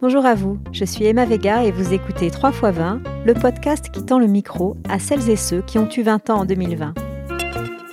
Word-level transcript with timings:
Bonjour 0.00 0.24
à 0.26 0.36
vous, 0.36 0.60
je 0.70 0.84
suis 0.84 1.06
Emma 1.06 1.24
Vega 1.24 1.64
et 1.64 1.72
vous 1.72 1.92
écoutez 1.92 2.30
3 2.30 2.50
x 2.50 2.60
20, 2.62 3.00
le 3.26 3.34
podcast 3.34 3.90
qui 3.90 4.04
tend 4.04 4.20
le 4.20 4.28
micro 4.28 4.76
à 4.88 5.00
celles 5.00 5.28
et 5.28 5.34
ceux 5.34 5.60
qui 5.60 5.76
ont 5.76 5.88
eu 5.90 6.02
20 6.02 6.30
ans 6.30 6.40
en 6.42 6.44
2020. 6.44 6.94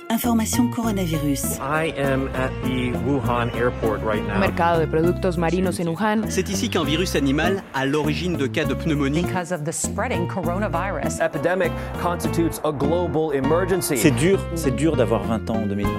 Information 0.08 0.70
coronavirus. 0.70 1.58
I 1.58 1.92
am 1.98 2.28
at 2.36 2.50
the 2.62 2.92
Wuhan 3.04 3.48
airport 3.56 4.04
right 4.04 4.22
now. 4.24 4.38
Mercado 4.38 4.82
de 4.82 4.86
productos 4.86 5.36
marinos 5.36 5.80
en 5.80 5.88
Wuhan. 5.88 6.22
C'est 6.28 6.48
ici 6.48 6.70
qu'un 6.70 6.84
virus 6.84 7.16
animal 7.16 7.64
a 7.74 7.84
l'origine 7.84 8.36
de 8.36 8.46
cas 8.46 8.64
de 8.64 8.74
pneumonie. 8.74 9.22
Because 9.22 9.50
of 9.50 9.64
the 9.64 9.72
spreading 9.72 10.28
coronavirus. 10.28 11.20
Epidemic 11.20 11.72
constitutes 12.00 12.60
a 12.62 12.70
global 12.70 13.34
emergency. 13.34 13.96
C'est 13.96 14.12
dur, 14.12 14.38
c'est 14.54 14.76
dur 14.76 14.94
d'avoir 14.94 15.24
20 15.24 15.50
ans 15.50 15.62
en 15.64 15.66
2020. 15.66 15.90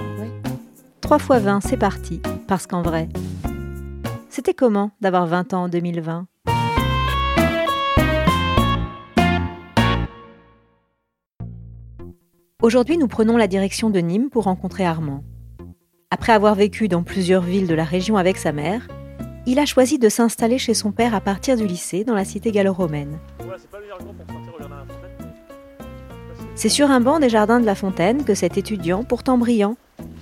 3 1.01 1.17
x 1.17 1.27
20, 1.43 1.59
c'est 1.59 1.77
parti, 1.77 2.21
parce 2.47 2.65
qu'en 2.65 2.81
vrai, 2.81 3.09
c'était 4.37 4.53
comment 4.53 4.91
d'avoir 5.01 5.25
20 5.25 5.55
ans 5.55 5.63
en 5.63 5.67
2020 5.67 6.27
Aujourd'hui, 12.61 12.99
nous 12.99 13.07
prenons 13.07 13.35
la 13.35 13.47
direction 13.47 13.89
de 13.89 13.97
Nîmes 13.97 14.29
pour 14.29 14.43
rencontrer 14.43 14.85
Armand. 14.85 15.23
Après 16.11 16.33
avoir 16.33 16.53
vécu 16.53 16.87
dans 16.87 17.01
plusieurs 17.01 17.41
villes 17.41 17.65
de 17.65 17.73
la 17.73 17.83
région 17.83 18.15
avec 18.15 18.37
sa 18.37 18.51
mère, 18.51 18.87
il 19.47 19.57
a 19.57 19.65
choisi 19.65 19.97
de 19.97 20.07
s'installer 20.07 20.59
chez 20.59 20.75
son 20.75 20.91
père 20.91 21.15
à 21.15 21.19
partir 21.19 21.57
du 21.57 21.65
lycée 21.65 22.03
dans 22.03 22.13
la 22.13 22.23
cité 22.23 22.51
gallo-romaine. 22.51 23.17
C'est 26.53 26.69
sur 26.69 26.91
un 26.91 26.99
banc 26.99 27.19
des 27.19 27.29
jardins 27.29 27.59
de 27.59 27.65
la 27.65 27.73
Fontaine 27.73 28.23
que 28.23 28.35
cet 28.35 28.55
étudiant, 28.55 29.03
pourtant 29.03 29.39
brillant, 29.39 29.77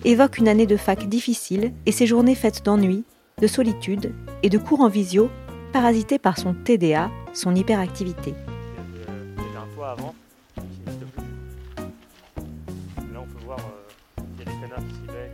évoque 0.05 0.37
une 0.37 0.47
année 0.47 0.67
de 0.67 0.77
fac 0.77 1.05
difficile 1.09 1.73
et 1.85 1.91
ses 1.91 2.07
journées 2.07 2.35
faites 2.35 2.63
d'ennui, 2.63 3.03
de 3.41 3.47
solitude 3.47 4.13
et 4.43 4.49
de 4.49 4.57
cours 4.57 4.79
en 4.79 4.87
visio, 4.87 5.29
parasité 5.73 6.17
par 6.19 6.37
son 6.37 6.53
TDA, 6.53 7.11
son 7.33 7.53
hyperactivité. 7.53 8.33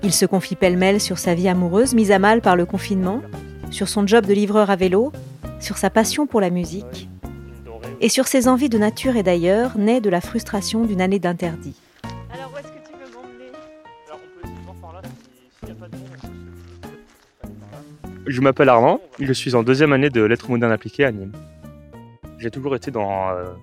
Il 0.03 0.13
se 0.13 0.25
confie 0.25 0.55
pêle-mêle 0.55 0.99
sur 0.99 1.19
sa 1.19 1.35
vie 1.35 1.47
amoureuse 1.47 1.93
mise 1.93 2.11
à 2.11 2.17
mal 2.17 2.41
par 2.41 2.55
le 2.55 2.65
confinement, 2.65 3.21
sur 3.69 3.87
son 3.87 4.07
job 4.07 4.25
de 4.25 4.33
livreur 4.33 4.71
à 4.71 4.75
vélo, 4.75 5.11
sur 5.59 5.77
sa 5.77 5.91
passion 5.91 6.25
pour 6.25 6.41
la 6.41 6.49
musique 6.49 7.07
et 7.99 8.09
sur 8.09 8.27
ses 8.27 8.47
envies 8.47 8.69
de 8.69 8.79
nature 8.79 9.15
et 9.15 9.21
d'ailleurs 9.21 9.77
nées 9.77 10.01
de 10.01 10.09
la 10.09 10.21
frustration 10.21 10.85
d'une 10.85 11.01
année 11.01 11.19
d'interdit. 11.19 11.75
Je 18.31 18.39
m'appelle 18.39 18.69
Armand, 18.69 19.01
je 19.19 19.33
suis 19.33 19.55
en 19.55 19.63
deuxième 19.63 19.91
année 19.91 20.09
de 20.09 20.21
lettres 20.21 20.49
modernes 20.49 20.71
appliquées 20.71 21.03
à 21.03 21.11
Nîmes. 21.11 21.33
J'ai 22.37 22.49
toujours 22.49 22.75
été 22.77 22.89
dans 22.89 23.29
euh, 23.31 23.53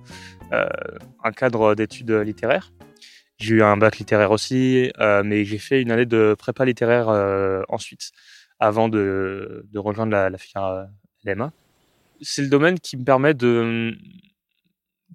euh, 0.53 0.69
un 1.25 1.33
cadre 1.33 1.75
d'études 1.75 2.11
littéraires. 2.11 2.71
J'ai 3.39 3.55
eu 3.55 3.63
un 3.63 3.79
bac 3.79 3.97
littéraire 3.97 4.31
aussi, 4.31 4.93
euh, 4.99 5.23
mais 5.25 5.47
j'ai 5.47 5.57
fait 5.57 5.81
une 5.81 5.91
année 5.91 6.05
de 6.05 6.37
prépa 6.39 6.67
littéraire 6.67 7.09
ensuite, 7.71 8.11
avant 8.61 8.91
de, 8.91 9.65
rejoindre 9.75 10.13
la, 10.13 10.29
la 10.29 10.39
LMA. 11.25 11.51
C'est 12.21 12.43
le 12.43 12.49
domaine 12.49 12.79
qui 12.79 12.99
me 12.99 13.05
permet 13.05 13.33
de, 13.33 13.97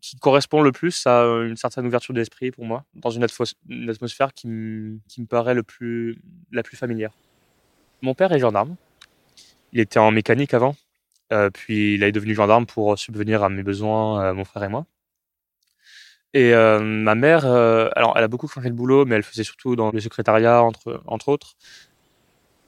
qui 0.02 0.16
correspond 0.18 0.62
le 0.62 0.72
plus 0.72 1.06
à 1.06 1.22
une 1.46 1.58
certaine 1.58 1.86
ouverture 1.86 2.16
d'esprit 2.16 2.50
pour 2.50 2.66
moi, 2.66 2.86
dans 2.96 3.12
une 3.12 3.24
atmosphère 3.24 4.34
qui, 4.34 4.48
me- 4.48 4.98
qui 5.08 5.22
me 5.22 5.28
paraît 5.28 5.54
le 5.54 5.62
plus, 5.64 6.18
la 6.52 6.64
plus 6.64 6.76
familière. 6.76 7.12
Mon 8.02 8.16
père 8.16 8.32
est 8.32 8.40
gendarme. 8.40 8.76
Il 9.74 9.80
était 9.80 10.00
en 10.00 10.12
mécanique 10.12 10.54
avant, 10.54 10.76
euh, 11.32 11.50
puis 11.50 11.96
il 11.96 12.04
est 12.04 12.12
devenu 12.12 12.36
gendarme 12.36 12.68
pour 12.68 12.98
subvenir 12.98 13.44
à 13.44 13.50
mes 13.50 13.64
besoins, 13.64 14.24
euh, 14.24 14.34
mon 14.34 14.46
frère 14.46 14.64
et 14.64 14.70
moi. 14.70 14.86
Et 16.36 16.54
euh, 16.54 16.80
ma 16.80 17.16
mère, 17.16 17.46
alors 17.46 18.14
elle 18.16 18.24
a 18.24 18.28
beaucoup 18.28 18.48
changé 18.48 18.70
de 18.70 18.76
boulot, 18.76 19.06
mais 19.06 19.16
elle 19.16 19.24
faisait 19.24 19.44
surtout 19.44 19.76
dans 19.76 19.92
le 19.92 20.00
secrétariat, 20.00 20.64
entre, 20.64 21.02
entre 21.08 21.30
autres. 21.30 21.56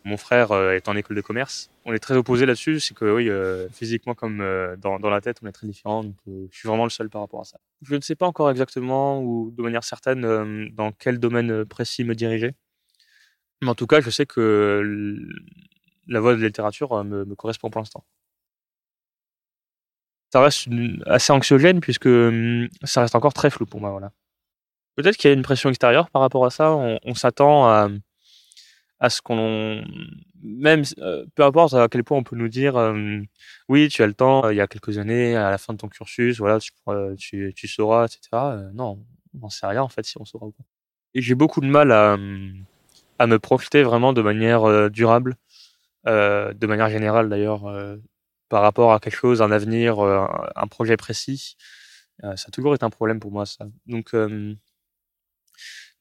Mon 0.04 0.18
frère 0.18 0.52
est 0.72 0.88
en 0.88 0.96
école 0.96 1.16
de 1.16 1.22
commerce. 1.22 1.72
On 1.84 1.94
est 1.94 2.00
très 2.00 2.16
opposés 2.16 2.46
là-dessus, 2.46 2.80
c'est 2.80 2.96
que 2.96 3.06
oui, 3.06 3.28
physiquement 3.72 4.14
comme 4.14 4.38
dans, 4.78 5.00
dans 5.00 5.10
la 5.10 5.20
tête, 5.20 5.40
on 5.42 5.48
est 5.48 5.52
très 5.52 5.66
différents. 5.66 6.04
Donc, 6.04 6.16
je 6.28 6.56
suis 6.56 6.68
vraiment 6.68 6.84
le 6.84 6.92
seul 6.92 7.10
par 7.10 7.22
rapport 7.22 7.42
à 7.42 7.44
ça. 7.44 7.58
Je 7.82 7.96
ne 7.96 8.02
sais 8.02 8.16
pas 8.16 8.28
encore 8.28 8.52
exactement 8.52 9.20
ou 9.24 9.52
de 9.58 9.64
manière 9.64 9.84
certaine 9.84 10.70
dans 10.76 10.92
quel 10.92 11.20
domaine 11.20 11.66
précis 11.66 12.04
me 12.04 12.14
diriger. 12.14 12.52
Mais 13.64 13.70
en 13.70 13.76
tout 13.76 13.88
cas, 13.88 14.00
je 14.00 14.12
sais 14.12 14.28
que 14.28 15.28
la 16.08 16.20
voie 16.20 16.36
de 16.36 16.42
la 16.42 16.48
littérature 16.48 16.94
euh, 16.94 17.04
me, 17.04 17.36
correspond 17.36 17.70
pour 17.70 17.82
l'instant. 17.82 18.04
Ça 20.32 20.42
reste 20.42 20.68
assez 21.06 21.32
anxiogène 21.32 21.80
puisque 21.80 22.08
hum, 22.08 22.68
ça 22.84 23.02
reste 23.02 23.16
encore 23.16 23.34
très 23.34 23.50
flou 23.50 23.66
pour 23.66 23.80
moi. 23.80 23.92
Voilà. 23.92 24.12
Peut-être 24.96 25.18
qu'il 25.18 25.30
y 25.30 25.34
a 25.34 25.36
une 25.36 25.44
pression 25.44 25.70
extérieure 25.70 26.10
par 26.10 26.22
rapport 26.22 26.46
à 26.46 26.50
ça. 26.50 26.74
On, 26.74 27.16
s'attend 27.16 27.68
à, 27.68 27.90
à 29.00 29.10
ce 29.10 29.22
qu'on 29.22 29.84
même 30.42 30.84
euh, 31.00 31.26
peu 31.36 31.44
importe 31.44 31.74
à 31.74 31.88
quel 31.90 32.04
point 32.04 32.18
on 32.18 32.24
peut 32.24 32.36
nous 32.36 32.48
dire 32.48 32.78
euh, 32.78 33.20
oui 33.68 33.90
tu 33.90 34.04
as 34.04 34.08
le 34.08 34.14
temps 34.14 34.46
euh, 34.46 34.54
il 34.54 34.58
y 34.58 34.62
a 34.62 34.68
quelques 34.68 34.98
années 34.98 35.36
à 35.36 35.50
la 35.50 35.58
fin 35.58 35.74
de 35.74 35.78
ton 35.78 35.88
cursus 35.88 36.38
voilà 36.38 36.60
tu, 37.18 37.68
sauras 37.68 38.06
etc 38.06 38.22
Euh, 38.34 38.70
non 38.74 39.04
on 39.34 39.40
n'en 39.40 39.50
sait 39.50 39.68
rien 39.68 39.82
en 39.82 39.90
fait 39.90 40.06
si 40.06 40.18
on 40.20 40.26
saura 40.26 40.46
ou 40.46 40.52
pas 40.52 40.64
et 41.14 41.22
j'ai 41.22 41.36
beaucoup 41.36 41.62
de 41.62 41.68
mal 41.68 41.92
à, 41.92 42.18
à 43.20 43.28
me 43.28 43.40
projeter 43.40 43.84
vraiment 43.84 44.14
de 44.14 44.22
manière 44.22 44.90
durable 44.92 45.36
de 46.06 46.68
manière 46.68 46.90
générale 46.90 47.30
d'ailleurs 47.30 47.66
euh, 47.68 47.98
par 48.50 48.62
rapport 48.62 48.94
à 48.94 49.00
quelque 49.00 49.16
chose 49.18 49.42
un 49.42 49.52
avenir 49.52 50.00
euh, 50.06 50.26
un- 50.56 50.68
projet 50.68 50.98
précis 50.98 51.56
Euh, 52.24 52.36
ça 52.38 52.46
a 52.48 52.52
toujours 52.52 52.74
été 52.76 52.86
un 52.86 52.90
problème 52.90 53.20
pour 53.20 53.32
moi 53.32 53.46
ça 53.46 53.66
donc 53.88 54.14
euh, 54.14 54.56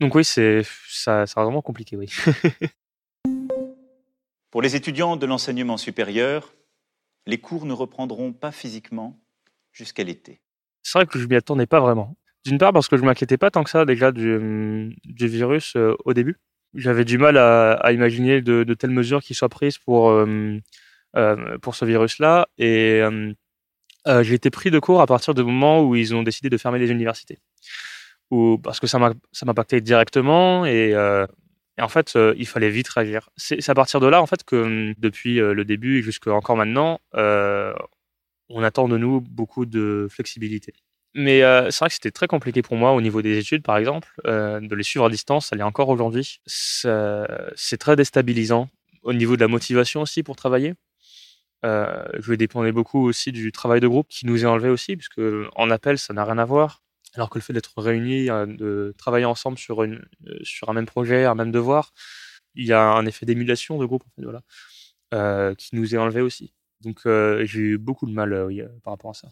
donc 0.00 0.14
oui 0.14 0.24
c'est 0.24 0.62
ça 0.88 1.24
vraiment 1.36 1.62
compliqué 1.62 1.96
oui 1.96 2.08
Pour 4.50 4.62
les 4.62 4.76
étudiants 4.76 5.16
de 5.16 5.26
l'enseignement 5.26 5.76
supérieur, 5.76 6.54
les 7.26 7.38
cours 7.38 7.66
ne 7.66 7.72
reprendront 7.72 8.32
pas 8.32 8.52
physiquement 8.52 9.20
jusqu'à 9.72 10.04
l'été. 10.04 10.40
c'est 10.82 10.98
vrai 10.98 11.06
que 11.06 11.18
je 11.18 11.26
m'y 11.26 11.34
attendais 11.34 11.66
pas 11.66 11.80
vraiment. 11.80 12.16
D'une 12.44 12.58
part 12.58 12.72
parce 12.72 12.86
que 12.88 12.96
je 12.96 13.02
m'inquiétais 13.02 13.38
pas 13.38 13.50
tant 13.50 13.64
que 13.64 13.70
ça 13.70 13.84
déjà 13.84 14.12
du, 14.12 14.94
du 15.04 15.26
virus 15.26 15.74
euh, 15.76 15.96
au 16.04 16.12
début. 16.14 16.36
J'avais 16.74 17.04
du 17.04 17.18
mal 17.18 17.36
à, 17.36 17.92
imaginer 17.92 18.42
de, 18.42 18.74
telles 18.74 18.90
mesures 18.90 19.22
qui 19.22 19.34
soient 19.34 19.48
prises 19.48 19.78
pour 19.78 20.10
euh, 20.10 20.58
euh, 21.16 21.58
pour 21.58 21.76
ce 21.76 21.84
virus-là 21.84 22.48
et 22.58 23.00
euh, 23.00 23.32
j'ai 24.22 24.34
été 24.34 24.50
pris 24.50 24.70
de 24.70 24.78
court 24.80 25.00
à 25.00 25.06
partir 25.06 25.34
du 25.34 25.44
moment 25.44 25.82
où 25.82 25.94
ils 25.94 26.14
ont 26.14 26.22
décidé 26.24 26.50
de 26.50 26.56
fermer 26.56 26.78
les 26.78 26.90
universités. 26.90 27.38
Ou 28.30 28.58
parce 28.58 28.80
que 28.80 28.86
ça 28.86 28.98
m'impactait 28.98 29.80
directement 29.80 30.66
et 30.66 30.94
en 31.80 31.88
fait, 31.88 32.16
il 32.36 32.46
fallait 32.46 32.70
vite 32.70 32.88
réagir. 32.88 33.30
C'est 33.36 33.68
à 33.68 33.74
partir 33.74 34.00
de 34.00 34.06
là, 34.06 34.22
en 34.22 34.26
fait, 34.26 34.44
que 34.44 34.94
depuis 34.98 35.36
le 35.36 35.64
début 35.64 35.98
et 35.98 36.02
jusqu'à 36.02 36.32
encore 36.32 36.56
maintenant, 36.56 37.00
on 37.12 38.62
attend 38.62 38.88
de 38.88 38.98
nous 38.98 39.20
beaucoup 39.20 39.66
de 39.66 40.08
flexibilité. 40.10 40.74
Mais 41.14 41.42
euh, 41.42 41.70
c'est 41.70 41.78
vrai 41.78 41.88
que 41.88 41.94
c'était 41.94 42.10
très 42.10 42.26
compliqué 42.26 42.62
pour 42.62 42.76
moi 42.76 42.92
au 42.92 43.00
niveau 43.00 43.22
des 43.22 43.38
études, 43.38 43.62
par 43.62 43.76
exemple, 43.76 44.12
euh, 44.26 44.60
de 44.60 44.74
les 44.74 44.82
suivre 44.82 45.04
à 45.04 45.10
distance. 45.10 45.46
Ça 45.46 45.56
l'est 45.56 45.62
encore 45.62 45.88
aujourd'hui. 45.88 46.40
C'est 46.46 47.78
très 47.78 47.96
déstabilisant 47.96 48.68
au 49.02 49.12
niveau 49.12 49.36
de 49.36 49.40
la 49.40 49.48
motivation 49.48 50.02
aussi 50.02 50.22
pour 50.24 50.34
travailler. 50.34 50.74
Euh, 51.64 52.04
je 52.18 52.34
dépendais 52.34 52.72
beaucoup 52.72 53.06
aussi 53.06 53.32
du 53.32 53.52
travail 53.52 53.80
de 53.80 53.86
groupe 53.86 54.08
qui 54.08 54.26
nous 54.26 54.44
est 54.44 54.46
enlevé 54.46 54.68
aussi, 54.68 54.96
puisque 54.96 55.20
en 55.54 55.70
appel, 55.70 55.98
ça 55.98 56.12
n'a 56.14 56.24
rien 56.24 56.38
à 56.38 56.44
voir. 56.44 56.82
Alors 57.14 57.30
que 57.30 57.38
le 57.38 57.42
fait 57.42 57.52
d'être 57.52 57.80
réunis, 57.80 58.26
de 58.26 58.92
travailler 58.98 59.24
ensemble 59.24 59.56
sur, 59.56 59.82
un 59.82 60.72
même 60.72 60.86
projet, 60.86 61.24
un 61.26 61.36
même 61.36 61.52
devoir, 61.52 61.92
il 62.56 62.66
y 62.66 62.72
a 62.72 62.82
un 62.82 63.06
effet 63.06 63.24
d'émulation 63.24 63.78
de 63.78 63.86
groupe, 63.86 64.02
en 64.04 64.10
fait, 64.16 64.26
voilà, 64.26 65.54
qui 65.54 65.76
nous 65.76 65.94
est 65.94 65.98
enlevé 65.98 66.22
aussi. 66.22 66.54
Donc 66.80 67.02
j'ai 67.04 67.60
eu 67.60 67.78
beaucoup 67.78 68.06
de 68.06 68.12
mal 68.12 68.48
par 68.82 68.94
rapport 68.94 69.12
à 69.12 69.14
ça. 69.14 69.28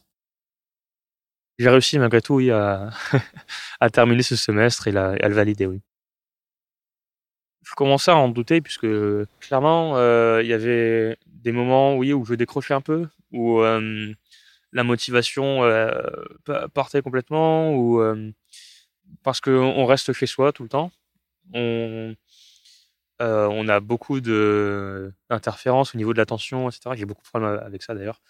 J'ai 1.63 1.71
réussi 1.71 1.97
malgré 2.01 2.21
tout 2.21 2.35
oui, 2.35 2.51
à, 2.51 2.91
terminer 3.93 4.25
ce 4.25 4.35
semestre 4.35 4.89
et, 4.89 4.91
la- 4.91 5.13
à 5.13 5.29
le 5.29 5.35
valider, 5.35 5.67
oui. 5.67 5.81
Je 7.63 7.75
commençais 7.77 8.11
à 8.11 8.17
en 8.17 8.29
douter 8.29 8.61
puisque 8.61 8.89
clairement 9.39 9.97
euh, 9.97 10.43
il 10.43 10.49
y 10.49 10.55
avait 10.55 11.17
des 11.29 11.53
moments 11.53 11.97
oui, 11.97 12.13
où 12.13 12.25
je 12.25 12.35
décrochais 12.35 12.75
un 12.75 12.81
peu, 12.81 13.07
où 13.31 13.61
euh, 13.61 14.13
la 14.73 14.83
motivation 14.83 15.63
euh, 15.63 15.93
pa- 16.45 16.67
partait 16.67 17.01
complètement, 17.01 17.73
ou 17.77 18.03
parce 19.23 19.41
qu'on 19.41 19.85
reste 19.87 20.13
chez 20.13 20.27
soi 20.27 20.53
tout 20.53 20.65
le 20.65 20.69
temps. 20.69 20.91
On, 21.55 22.17
a 23.69 23.79
beaucoup 23.79 24.21
d'interférences 24.21 25.95
au 25.95 25.99
niveau 25.99 26.13
de 26.13 26.19
l'attention, 26.19 26.69
etc. 26.69 26.97
J'ai 26.97 27.05
beaucoup 27.05 27.23
de 27.23 27.29
problèmes 27.29 27.61
avec 27.65 27.85
ça 27.85 27.95
d'ailleurs. 27.95 28.21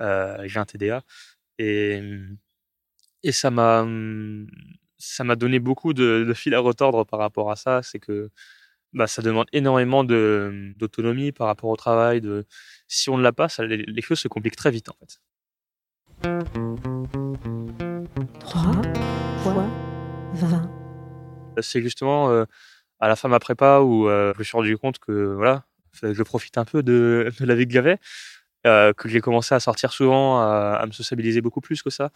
J'ai 0.00 0.58
un 0.58 0.64
TDA 0.64 1.04
et 1.58 2.02
et 3.22 3.32
ça 3.32 3.50
m'a 3.50 3.86
ça 4.98 5.24
m'a 5.24 5.34
donné 5.36 5.58
beaucoup 5.58 5.92
de, 5.94 6.32
fil 6.34 6.54
à 6.54 6.60
retordre 6.60 7.04
par 7.04 7.18
rapport 7.18 7.50
à 7.50 7.56
ça. 7.56 7.82
C'est 7.82 7.98
que 7.98 8.30
bah, 8.92 9.06
ça 9.06 9.20
demande 9.22 9.46
énormément 9.52 10.04
d'autonomie 10.04 11.32
par 11.32 11.48
rapport 11.48 11.70
au 11.70 11.76
travail. 11.76 12.22
Si 12.86 13.10
on 13.10 13.18
ne 13.18 13.22
l'a 13.22 13.32
pas, 13.32 13.48
les, 13.58 14.02
choses 14.02 14.20
se 14.20 14.28
compliquent 14.28 14.56
très 14.56 14.70
vite 14.70 14.88
en 14.90 14.94
fait. 15.00 15.20
3 18.40 18.62
fois 19.42 19.66
20. 20.34 20.70
C'est 21.60 21.82
justement 21.82 22.30
euh, 22.30 22.44
à 23.00 23.08
la 23.08 23.16
fin 23.16 23.28
de 23.28 23.32
ma 23.32 23.40
prépa 23.40 23.80
où 23.80 24.08
euh, 24.08 24.32
je 24.34 24.38
me 24.38 24.44
suis 24.44 24.56
rendu 24.56 24.78
compte 24.78 24.98
que 24.98 25.34
voilà, 25.34 25.64
je 26.00 26.22
profite 26.22 26.58
un 26.58 26.64
peu 26.64 26.82
de, 26.82 27.32
de 27.40 27.44
la 27.44 27.54
vie 27.54 27.66
que 27.66 27.72
j'avais, 27.72 27.98
euh, 28.66 28.92
que 28.92 29.08
j'ai 29.08 29.20
commencé 29.20 29.54
à 29.54 29.60
sortir 29.60 29.92
souvent, 29.92 30.40
à, 30.40 30.78
à 30.80 30.86
me 30.86 30.92
sociabiliser 30.92 31.40
beaucoup 31.40 31.60
plus 31.60 31.82
que 31.82 31.90
ça. 31.90 32.10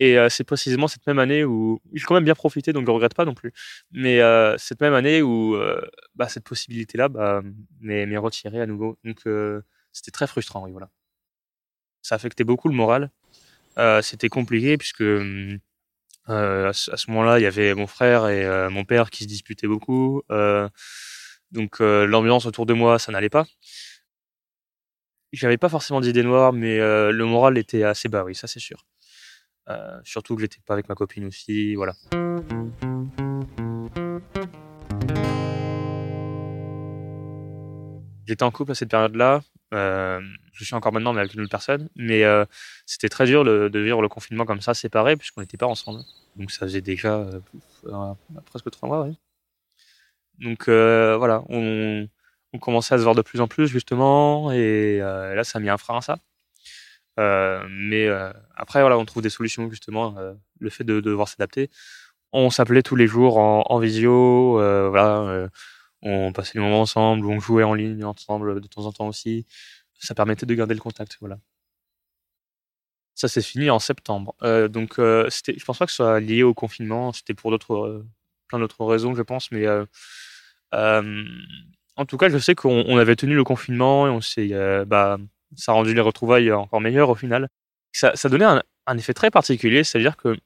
Et 0.00 0.18
euh, 0.18 0.30
c'est 0.30 0.44
précisément 0.44 0.88
cette 0.88 1.06
même 1.06 1.18
année 1.18 1.44
où 1.44 1.80
j'ai 1.92 2.04
quand 2.06 2.14
même 2.14 2.24
bien 2.24 2.34
profité, 2.34 2.72
donc 2.72 2.86
je 2.86 2.90
regrette 2.90 3.14
pas 3.14 3.26
non 3.26 3.34
plus. 3.34 3.52
Mais 3.92 4.20
euh, 4.20 4.56
cette 4.56 4.80
même 4.80 4.94
année 4.94 5.20
où 5.20 5.54
euh, 5.54 5.80
bah, 6.14 6.28
cette 6.28 6.44
possibilité-là 6.44 7.10
bah, 7.10 7.42
m'est 7.80 8.16
retirée 8.16 8.62
à 8.62 8.66
nouveau. 8.66 8.98
Donc 9.04 9.20
c'était 9.92 10.10
très 10.10 10.26
frustrant, 10.26 10.64
oui, 10.64 10.72
voilà. 10.72 10.90
Ça 12.02 12.14
affectait 12.14 12.44
beaucoup 12.44 12.68
le 12.68 12.74
moral. 12.74 13.10
C'était 14.02 14.28
compliqué 14.28 14.78
puisque 14.78 15.02
à 16.26 16.72
ce, 16.72 17.10
moment-là, 17.10 17.38
il 17.38 17.42
y 17.42 17.46
avait 17.46 17.74
mon 17.74 17.86
frère 17.86 18.28
et 18.28 18.68
mon 18.70 18.84
père 18.84 19.10
qui 19.10 19.24
se 19.24 19.28
disputaient 19.28 19.66
beaucoup. 19.66 20.22
Donc 21.50 21.80
l'ambiance 21.80 22.46
autour 22.46 22.64
de 22.66 22.72
moi, 22.72 22.98
ça 22.98 23.12
n'allait 23.12 23.28
pas. 23.30 23.46
J'avais 25.32 25.58
pas 25.58 25.68
forcément 25.68 26.00
d'idées 26.00 26.22
noires, 26.22 26.52
mais 26.54 26.78
le 26.78 27.24
moral 27.24 27.58
était 27.58 27.82
assez 27.84 28.08
bas, 28.08 28.24
oui, 28.24 28.34
ça 28.34 28.46
c'est 28.46 28.60
sûr. 28.60 28.86
Euh, 29.68 30.00
surtout 30.04 30.34
que 30.34 30.40
j'étais 30.40 30.60
pas 30.64 30.74
avec 30.74 30.88
ma 30.88 30.94
copine 30.94 31.26
aussi, 31.26 31.74
voilà. 31.74 31.94
J'étais 38.26 38.42
en 38.42 38.50
couple 38.50 38.72
à 38.72 38.74
cette 38.74 38.90
période-là. 38.90 39.42
Euh, 39.72 40.20
je 40.52 40.64
suis 40.64 40.74
encore 40.74 40.92
maintenant, 40.92 41.12
mais 41.12 41.20
avec 41.20 41.34
une 41.34 41.40
autre 41.42 41.50
personne. 41.50 41.88
Mais 41.96 42.24
euh, 42.24 42.44
c'était 42.86 43.08
très 43.08 43.26
dur 43.26 43.44
de 43.44 43.78
vivre 43.78 44.02
le 44.02 44.08
confinement 44.08 44.44
comme 44.44 44.60
ça, 44.60 44.74
séparé, 44.74 45.16
puisqu'on 45.16 45.40
n'était 45.40 45.56
pas 45.56 45.66
ensemble. 45.66 46.00
Donc 46.36 46.50
ça 46.50 46.60
faisait 46.60 46.80
déjà 46.80 47.26
presque 48.46 48.70
trois 48.70 48.88
mois. 48.88 49.08
Donc 50.38 50.68
voilà, 50.68 51.44
on, 51.48 52.08
commençait 52.60 52.94
à 52.94 52.98
se 52.98 53.02
voir 53.02 53.14
de 53.14 53.22
plus 53.22 53.40
en 53.40 53.48
plus, 53.48 53.68
justement. 53.68 54.50
Et 54.52 54.98
là, 54.98 55.44
ça 55.44 55.58
a 55.58 55.62
mis 55.62 55.68
un 55.68 55.78
frein 55.78 55.98
à 55.98 56.00
ça. 56.00 56.18
Euh, 57.20 57.66
mais 57.70 58.06
euh, 58.06 58.32
après, 58.56 58.80
voilà, 58.80 58.98
on 58.98 59.04
trouve 59.04 59.22
des 59.22 59.30
solutions, 59.30 59.70
justement. 59.70 60.16
euh, 60.18 60.34
le 60.58 60.70
fait 60.70 60.84
de, 60.84 60.94
de 60.94 61.10
devoir 61.10 61.28
s'adapter. 61.28 61.70
On 62.32 62.50
s'appelait 62.50 62.82
tous 62.82 62.96
les 62.96 63.06
jours 63.06 63.38
en, 63.38 63.78
visio. 63.80 64.54
voilà, 64.90 65.48
on 66.02 66.32
passait 66.32 66.54
des 66.54 66.60
moments 66.60 66.82
ensemble, 66.82 67.26
on 67.26 67.40
jouait 67.40 67.64
en 67.64 67.74
ligne 67.74 68.04
ensemble 68.04 68.60
de 68.60 68.68
temps 68.68 68.86
en 68.86 68.92
temps 68.92 69.08
aussi. 69.08 69.46
Ça 70.00 70.14
permettait 70.14 70.46
de 70.46 70.54
garder 70.54 70.74
le 70.74 70.80
contact, 70.80 71.18
voilà. 71.20 71.38
Ça 73.14 73.28
s'est 73.28 73.42
fini 73.42 73.70
en 73.70 73.78
septembre. 73.78 74.34
Euh, 74.42 74.68
donc, 74.68 74.98
euh, 74.98 75.28
c'était, 75.30 75.54
je 75.58 75.64
pense 75.64 75.78
pas 75.78 75.86
que 75.86 75.92
ce 75.92 75.96
soit 75.96 76.20
lié 76.20 76.42
au 76.42 76.54
confinement. 76.54 77.12
C'était 77.12 77.34
pour 77.34 77.50
d'autres, 77.50 78.04
plein 78.48 78.58
d'autres 78.58 78.84
raisons, 78.84 79.14
je 79.14 79.22
pense. 79.22 79.50
Mais 79.50 79.66
en 80.72 82.06
tout 82.06 82.16
cas, 82.16 82.28
je 82.28 82.38
sais 82.38 82.54
qu'on 82.54 82.84
on 82.86 82.96
avait 82.98 83.16
tenu 83.16 83.34
le 83.34 83.44
confinement 83.44 84.06
et 84.06 84.10
on 84.10 84.20
s'est, 84.20 84.84
bah, 84.86 85.18
ça 85.56 85.72
a 85.72 85.74
rendu 85.74 85.94
les 85.94 86.00
retrouvailles 86.00 86.52
encore 86.52 86.80
meilleures 86.80 87.10
au 87.10 87.14
final. 87.14 87.48
Ça, 87.92 88.12
donnait 88.28 88.44
un, 88.44 88.96
effet 88.96 89.14
très 89.14 89.30
particulier, 89.30 89.84
c'est-à-dire 89.84 90.16
que 90.16 90.36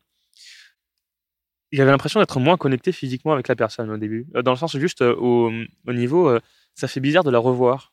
j'avais 1.73 1.91
l'impression 1.91 2.21
d'être 2.21 2.39
moins 2.41 2.57
connecté 2.57 2.93
physiquement 2.93 3.33
avec 3.33 3.49
la 3.49 3.57
personne 3.57 3.91
au 3.91 3.97
début. 3.97 4.27
Euh, 4.37 4.43
Dans 4.43 4.53
le 4.53 4.57
sens 4.57 4.77
juste 4.77 5.03
euh, 5.03 5.15
au, 5.17 5.51
au 5.87 5.93
niveau, 5.93 6.29
euh, 6.29 6.41
ça 6.75 6.89
fait 6.89 7.01
bizarre 7.01 7.25
de 7.25 7.31
la 7.31 7.39
revoir. 7.39 7.93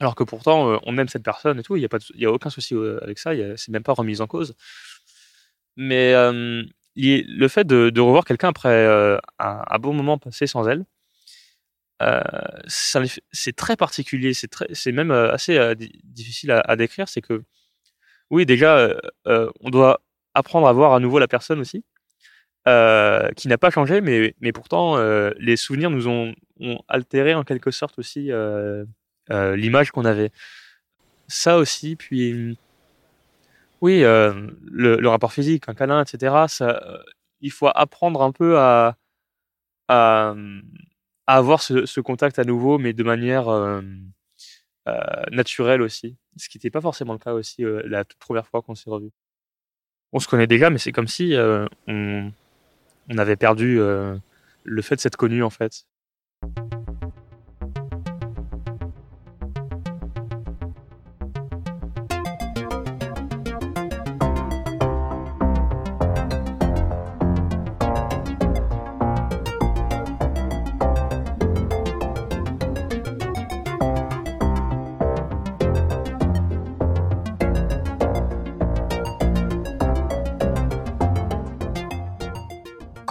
Alors 0.00 0.14
que 0.14 0.24
pourtant, 0.24 0.80
on 0.84 0.98
aime 0.98 1.08
cette 1.08 1.22
personne 1.22 1.60
et 1.60 1.62
tout, 1.62 1.76
il 1.76 1.80
n'y 1.80 2.24
a, 2.26 2.28
a 2.28 2.32
aucun 2.32 2.50
souci 2.50 2.74
avec 3.02 3.18
ça, 3.20 3.30
c'est 3.56 3.68
même 3.70 3.84
pas 3.84 3.92
remis 3.92 4.20
en 4.20 4.26
cause. 4.26 4.56
Mais 5.76 6.12
le 6.12 7.48
fait 7.48 7.64
de, 7.64 8.00
revoir 8.00 8.24
quelqu'un 8.24 8.48
après 8.48 8.84
un, 9.38 9.62
un 9.68 9.78
bon 9.78 9.92
moment 9.94 10.18
passé 10.18 10.48
sans 10.48 10.66
elle, 10.66 10.84
euh, 10.84 10.86
ça 10.86 10.86
me 10.86 11.91
fait- 11.91 11.91
c'est 12.66 13.56
très 13.56 13.76
particulier, 13.76 14.32
c'est 14.34 14.92
même 14.92 15.10
euh, 15.10 15.32
assez 15.32 15.56
euh, 15.58 15.74
di- 15.74 16.00
difficile 16.04 16.50
à, 16.52 16.76
décrire. 16.76 17.08
C'est 17.08 17.20
que, 17.20 17.42
oui, 18.30 18.46
déjà, 18.46 18.78
euh, 18.78 18.98
euh, 19.26 19.50
on 19.60 19.70
doit 19.70 20.02
apprendre 20.34 20.66
à 20.66 20.72
voir 20.72 20.94
à 20.94 21.00
nouveau 21.00 21.18
la 21.18 21.28
personne 21.28 21.60
aussi, 21.60 21.84
euh, 22.68 23.28
qui 23.36 23.48
n'a 23.48 23.58
pas 23.58 23.70
changé, 23.70 24.00
mais, 24.00 24.34
mais 24.40 24.52
pourtant, 24.52 24.96
euh, 24.96 25.32
les 25.38 25.56
souvenirs 25.56 25.90
nous 25.90 26.08
ont, 26.08 26.34
altéré 26.86 27.34
en 27.34 27.42
quelque 27.42 27.72
sorte 27.72 27.98
aussi 27.98 28.30
euh, 28.30 28.84
euh, 29.30 29.56
l'image 29.56 29.90
qu'on 29.90 30.04
avait. 30.04 30.30
Ça 31.26 31.56
aussi, 31.56 31.96
puis 31.96 32.56
oui, 33.80 34.04
euh, 34.04 34.48
le, 34.70 35.08
rapport 35.08 35.32
physique, 35.32 35.64
un 35.68 35.74
câlin, 35.74 36.04
etc. 36.04 36.46
Euh, 36.60 36.98
il 37.40 37.50
faut 37.50 37.68
apprendre 37.74 38.22
un 38.22 38.30
peu 38.30 38.58
à 38.58 38.96
avoir 41.26 41.62
ce, 41.62 42.00
contact 42.00 42.38
à 42.38 42.44
nouveau, 42.44 42.78
mais 42.78 42.92
de 42.92 43.02
manière 43.02 43.48
euh, 43.48 43.80
euh, 44.88 45.22
naturelle 45.30 45.82
aussi. 45.82 46.16
Ce 46.36 46.48
qui 46.48 46.58
n'était 46.58 46.70
pas 46.70 46.80
forcément 46.80 47.12
le 47.12 47.18
cas 47.18 47.32
aussi 47.32 47.64
euh, 47.64 47.82
la 47.86 48.04
toute 48.04 48.18
première 48.18 48.46
fois 48.46 48.62
qu'on 48.62 48.74
s'est 48.74 48.90
revus. 48.90 49.12
On 50.12 50.18
se 50.18 50.28
connaît 50.28 50.46
déjà, 50.46 50.70
mais 50.70 50.78
c'est 50.78 50.92
comme 50.92 51.08
si 51.08 51.34
on, 51.88 52.32
on 53.08 53.18
avait 53.18 53.36
perdu 53.36 53.78
le 53.78 54.82
fait 54.82 54.96
de 54.96 55.00
s'être 55.00 55.16
connu 55.16 55.42
en 55.42 55.48
fait. 55.48 55.86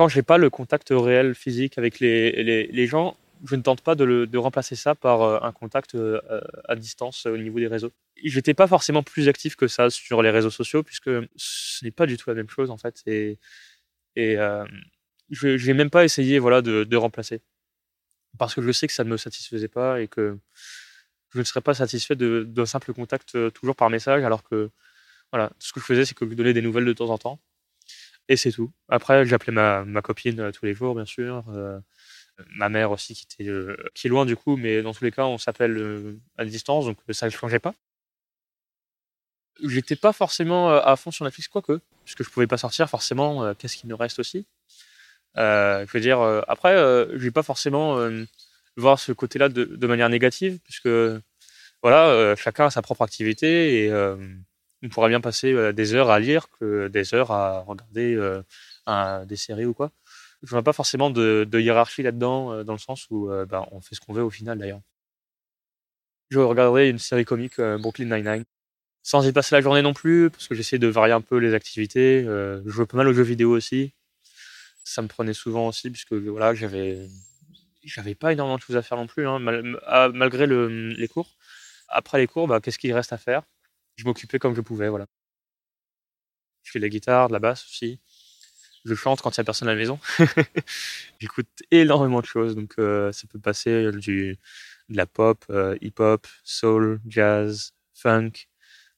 Quand 0.01 0.07
j'ai 0.07 0.23
pas 0.23 0.39
le 0.39 0.49
contact 0.49 0.87
réel 0.89 1.35
physique 1.35 1.77
avec 1.77 1.99
les, 1.99 2.87
gens, 2.87 3.15
je 3.45 3.55
ne 3.55 3.61
tente 3.61 3.81
pas 3.81 3.93
de, 3.93 4.37
remplacer 4.39 4.75
ça 4.75 4.95
par 4.95 5.21
euh, 5.21 5.39
un 5.43 5.51
contact 5.51 5.93
euh, 5.93 6.19
à 6.67 6.75
distance 6.75 7.27
euh, 7.27 7.35
au 7.35 7.37
niveau 7.37 7.59
des 7.59 7.67
réseaux. 7.67 7.91
J'étais 8.23 8.55
pas 8.55 8.65
forcément 8.65 9.03
plus 9.03 9.29
actif 9.29 9.55
que 9.55 9.67
ça 9.67 9.91
sur 9.91 10.23
les 10.23 10.31
réseaux 10.31 10.49
sociaux 10.49 10.81
puisque 10.81 11.11
ce 11.35 11.85
n'est 11.85 11.91
pas 11.91 12.07
du 12.07 12.17
tout 12.17 12.31
la 12.31 12.35
même 12.35 12.49
chose 12.49 12.71
en 12.71 12.77
fait. 12.77 13.03
Et, 13.05 13.37
je 15.29 15.57
j'ai 15.57 15.73
même 15.75 15.91
pas 15.91 16.03
essayé 16.03 16.39
voilà 16.39 16.63
de, 16.63 16.95
remplacer. 16.95 17.43
Parce 18.39 18.55
que 18.55 18.63
je 18.63 18.71
sais 18.71 18.87
que 18.87 18.93
ça 18.93 19.03
ne 19.03 19.09
me 19.09 19.17
satisfaisait 19.17 19.67
pas 19.67 20.01
et 20.01 20.07
que 20.07 20.35
je 21.29 21.37
ne 21.37 21.43
serais 21.43 21.61
pas 21.61 21.75
satisfait 21.75 22.15
d'un 22.15 22.65
simple 22.65 22.91
contact 22.93 23.37
toujours 23.53 23.75
par 23.75 23.91
message 23.91 24.23
alors 24.23 24.41
que 24.41 24.71
voilà 25.31 25.51
ce 25.59 25.71
que 25.73 25.79
je 25.79 25.85
faisais 25.85 26.05
c'est 26.05 26.15
que 26.15 26.27
je 26.27 26.33
donnais 26.33 26.53
des 26.53 26.63
nouvelles 26.63 26.85
de 26.85 26.93
temps 26.93 27.11
en 27.11 27.19
temps 27.19 27.39
et 28.31 28.37
c'est 28.37 28.51
tout. 28.51 28.71
Après, 28.87 29.25
j'appelais 29.25 29.51
ma, 29.51 30.01
copine 30.01 30.39
euh, 30.39 30.51
tous 30.51 30.65
les 30.65 30.73
jours, 30.73 30.95
bien 30.95 31.05
sûr. 31.05 31.43
euh, 31.49 31.77
ma 32.55 32.69
mère 32.69 32.91
aussi, 32.91 33.13
qui, 33.13 33.25
était, 33.25 33.49
euh, 33.49 33.75
qui 33.93 34.07
est 34.07 34.09
loin 34.09 34.25
du 34.25 34.37
coup, 34.37 34.55
mais 34.55 34.81
dans 34.81 34.93
tous 34.93 35.03
les 35.03 35.11
cas, 35.11 35.25
on 35.25 35.37
s'appelle 35.37 36.17
à 36.37 36.45
distance, 36.45 36.85
donc 36.85 36.97
ça 37.09 37.25
ne 37.25 37.31
changeait 37.31 37.59
pas. 37.59 37.73
J'étais 39.61 39.97
pas 39.97 40.13
forcément 40.13 40.69
à 40.69 40.95
fond 40.95 41.11
sur 41.11 41.25
Netflix, 41.25 41.49
quoique, 41.49 41.81
puisque 42.05 42.23
je 42.23 42.29
pouvais 42.29 42.47
pas 42.47 42.57
sortir, 42.57 42.89
forcément, 42.89 43.53
qu'est-ce 43.53 43.75
qui 43.75 43.85
me 43.85 43.95
reste 43.95 44.17
aussi 44.17 44.47
Je 45.35 45.91
veux 45.93 45.99
dire, 45.99 46.19
après, 46.47 46.75
je 46.77 47.17
vais 47.17 47.31
pas 47.31 47.43
forcément 47.43 47.99
voir 48.77 48.97
ce 48.97 49.11
côté-là 49.11 49.49
de, 49.49 49.65
de 49.65 49.87
manière 49.87 50.09
négative, 50.09 50.57
puisque 50.63 50.89
voilà, 51.83 52.35
chacun 52.37 52.67
a 52.67 52.69
sa 52.71 52.81
propre 52.81 53.03
activité 53.03 53.83
et 53.83 53.91
on 54.83 54.89
pourrait 54.89 55.09
bien 55.09 55.21
passer 55.21 55.53
euh, 55.53 55.71
des 55.73 55.93
heures 55.93 56.09
à 56.09 56.19
lire 56.19 56.47
que 56.59 56.87
des 56.87 57.13
heures 57.13 57.31
à 57.31 57.61
regarder 57.61 58.15
euh, 58.15 58.41
des 59.25 59.35
séries 59.35 59.65
ou 59.65 59.73
quoi. 59.73 59.91
Je 60.43 60.49
vois 60.51 60.63
pas 60.63 60.73
forcément 60.73 61.09
de, 61.11 61.47
hiérarchie 61.59 62.03
là-dedans, 62.03 62.51
euh, 62.53 62.63
dans 62.63 62.73
le 62.73 62.79
sens 62.79 63.07
où 63.11 63.29
bah, 63.49 63.67
on 63.71 63.81
fait 63.81 63.95
ce 63.95 64.01
qu'on 64.01 64.13
veut 64.13 64.23
au 64.23 64.29
final 64.31 64.57
d'ailleurs. 64.59 64.81
Je 66.29 66.39
regarderai 66.39 66.89
une 66.89 66.99
série 66.99 67.25
comique 67.25 67.59
Brooklyn 67.59 68.05
Nine-Nine, 68.05 68.45
sans 69.03 69.27
y 69.27 69.31
passer 69.33 69.55
la 69.55 69.61
journée 69.61 69.81
non 69.83 69.93
plus, 69.93 70.29
parce 70.31 70.47
que 70.47 70.55
j'essaie 70.55 70.79
de 70.79 70.87
varier 70.87 71.13
un 71.13 71.21
peu 71.21 71.37
les 71.37 71.53
activités. 71.55 72.23
Je 72.25 72.61
jouais 72.69 72.85
pas 72.87 72.97
mal 72.97 73.07
aux 73.07 73.13
jeux 73.13 73.23
vidéo 73.23 73.51
aussi. 73.51 73.93
Ça 74.83 75.01
me 75.01 75.07
prenait 75.07 75.33
souvent 75.33 75.67
aussi, 75.67 75.89
puisque 75.91 76.13
voilà, 76.13 76.55
j'avais 76.55 77.07
j'avais 77.83 78.15
pas 78.15 78.33
énormément 78.33 78.57
de 78.57 78.61
choses 78.63 78.77
à 78.77 78.81
faire 78.83 78.97
non 78.97 79.07
plus, 79.07 79.27
hein, 79.27 79.39
ah, 79.87 80.09
malgré 80.13 80.47
le- 80.47 80.89
les 80.89 81.07
cours. 81.07 81.37
Après 81.89 82.19
les 82.19 82.27
cours, 82.27 82.47
bah, 82.47 82.61
qu'est-ce 82.61 82.79
qu'il 82.79 82.93
reste 82.93 83.13
à 83.13 83.17
faire? 83.17 83.43
Je 83.95 84.03
m'occupais 84.05 84.37
comme 84.37 84.53
je 84.53 84.59
pouvais, 84.61 84.89
voilà. 84.89 85.07
Je 86.63 86.71
fais 86.71 86.79
de 86.79 86.83
la 86.85 86.89
guitare, 86.89 87.27
de 87.27 87.33
la 87.33 87.39
basse 87.39 87.65
aussi. 87.65 87.99
je 88.85 88.95
chante 88.95 89.21
quand 89.21 89.31
il 89.35 89.39
y 89.39 89.41
a 89.41 89.45
personne 89.45 89.67
à 89.69 89.73
la 89.73 89.77
maison. 89.77 89.99
J'écoute 91.19 91.47
énormément 91.71 92.21
de 92.21 92.25
choses, 92.25 92.55
donc 92.55 92.75
euh, 92.79 93.11
ça 93.11 93.27
peut 93.27 93.39
passer 93.39 93.91
du, 93.93 94.37
de 94.89 94.97
la 94.97 95.05
pop, 95.07 95.45
euh, 95.51 95.77
hip-hop, 95.81 96.27
soul, 96.43 97.01
jazz, 97.07 97.73
funk, 97.95 98.31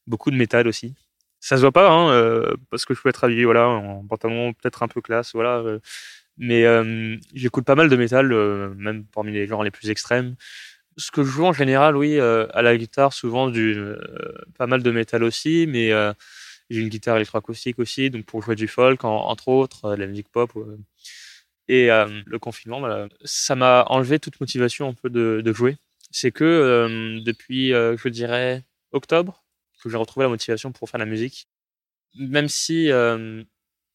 beaucoup 0.08 0.32
de 0.32 0.38
métal 0.38 0.68
aussi. 0.68 0.96
Ça 1.42 1.58
se 1.58 1.62
voit 1.62 1.72
pas, 1.74 1.90
hein, 1.92 2.12
euh, 2.12 2.54
parce 2.72 2.86
que 2.86 2.94
je 2.96 3.02
peux 3.02 3.10
être 3.10 3.24
habillé 3.26 3.46
voilà, 3.46 3.68
en 3.70 4.06
pantalon 4.08 4.54
peut-être 4.54 4.84
un 4.84 4.88
peu 4.90 5.02
classe, 5.02 5.34
voilà. 5.34 5.60
euh, 5.60 5.80
mais 6.38 6.66
euh, 6.66 7.18
j'écoute 7.34 7.66
pas 7.66 7.76
mal 7.76 7.90
de 7.90 7.96
métal, 7.98 8.34
euh, 8.34 8.74
même 8.76 9.06
parmi 9.08 9.32
les 9.34 9.48
genres 9.48 9.64
les 9.64 9.72
plus 9.72 9.90
extrêmes. 9.92 10.36
Ce 10.98 11.12
que 11.12 11.24
je 11.24 11.30
joue 11.30 11.46
en 11.46 11.54
général, 11.54 11.98
oui, 11.98 12.20
euh, 12.20 12.48
à 12.54 12.62
la 12.62 12.78
guitare, 12.78 13.14
souvent 13.14 13.50
du, 13.50 13.74
euh, 13.78 13.98
pas 14.58 14.68
mal 14.68 14.84
de 14.84 14.92
métal 14.92 15.24
aussi, 15.24 15.66
mais 15.68 15.92
euh, 15.92 16.14
j'ai 16.70 16.82
une 16.82 16.90
guitare 16.90 17.18
électroacoustique 17.18 17.80
aussi, 17.80 18.10
donc 18.12 18.26
pour 18.26 18.44
jouer 18.44 18.56
du 18.56 18.68
folk, 18.68 19.04
en- 19.04 19.28
entre 19.30 19.48
autres, 19.50 19.92
de 19.92 20.02
la 20.02 20.08
musique 20.08 20.30
pop. 20.32 20.52
Et 21.70 21.88
le 21.88 22.38
confinement, 22.40 23.08
ça 23.24 23.56
m'a 23.56 23.86
enlevé 23.88 24.20
toute 24.20 24.40
motivation 24.42 24.90
un 24.90 24.94
peu 24.94 25.10
de, 25.10 25.42
de 25.44 25.54
jouer. 25.54 25.78
C'est 26.12 26.32
que 26.32 27.20
depuis, 27.24 27.70
je 27.70 28.10
dirais, 28.10 28.64
octobre, 28.92 29.44
que 29.82 29.90
j'ai 29.90 29.98
retrouvé 29.98 30.26
la 30.26 30.30
motivation 30.30 30.72
pour 30.72 30.90
faire 30.90 31.00
la 31.00 31.06
musique. 31.06 31.48
Même 32.16 32.50
si 32.50 32.90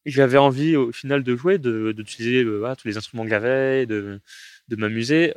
j'avais 0.05 0.37
envie 0.37 0.75
au 0.75 0.91
final 0.91 1.23
de 1.23 1.35
jouer, 1.35 1.57
de 1.57 1.91
d'utiliser 1.91 2.43
euh, 2.43 2.59
voilà, 2.59 2.75
tous 2.75 2.87
les 2.87 2.97
instruments 2.97 3.23
que 3.23 3.29
j'avais, 3.29 3.85
de, 3.85 4.21
de 4.67 4.75
m'amuser, 4.75 5.33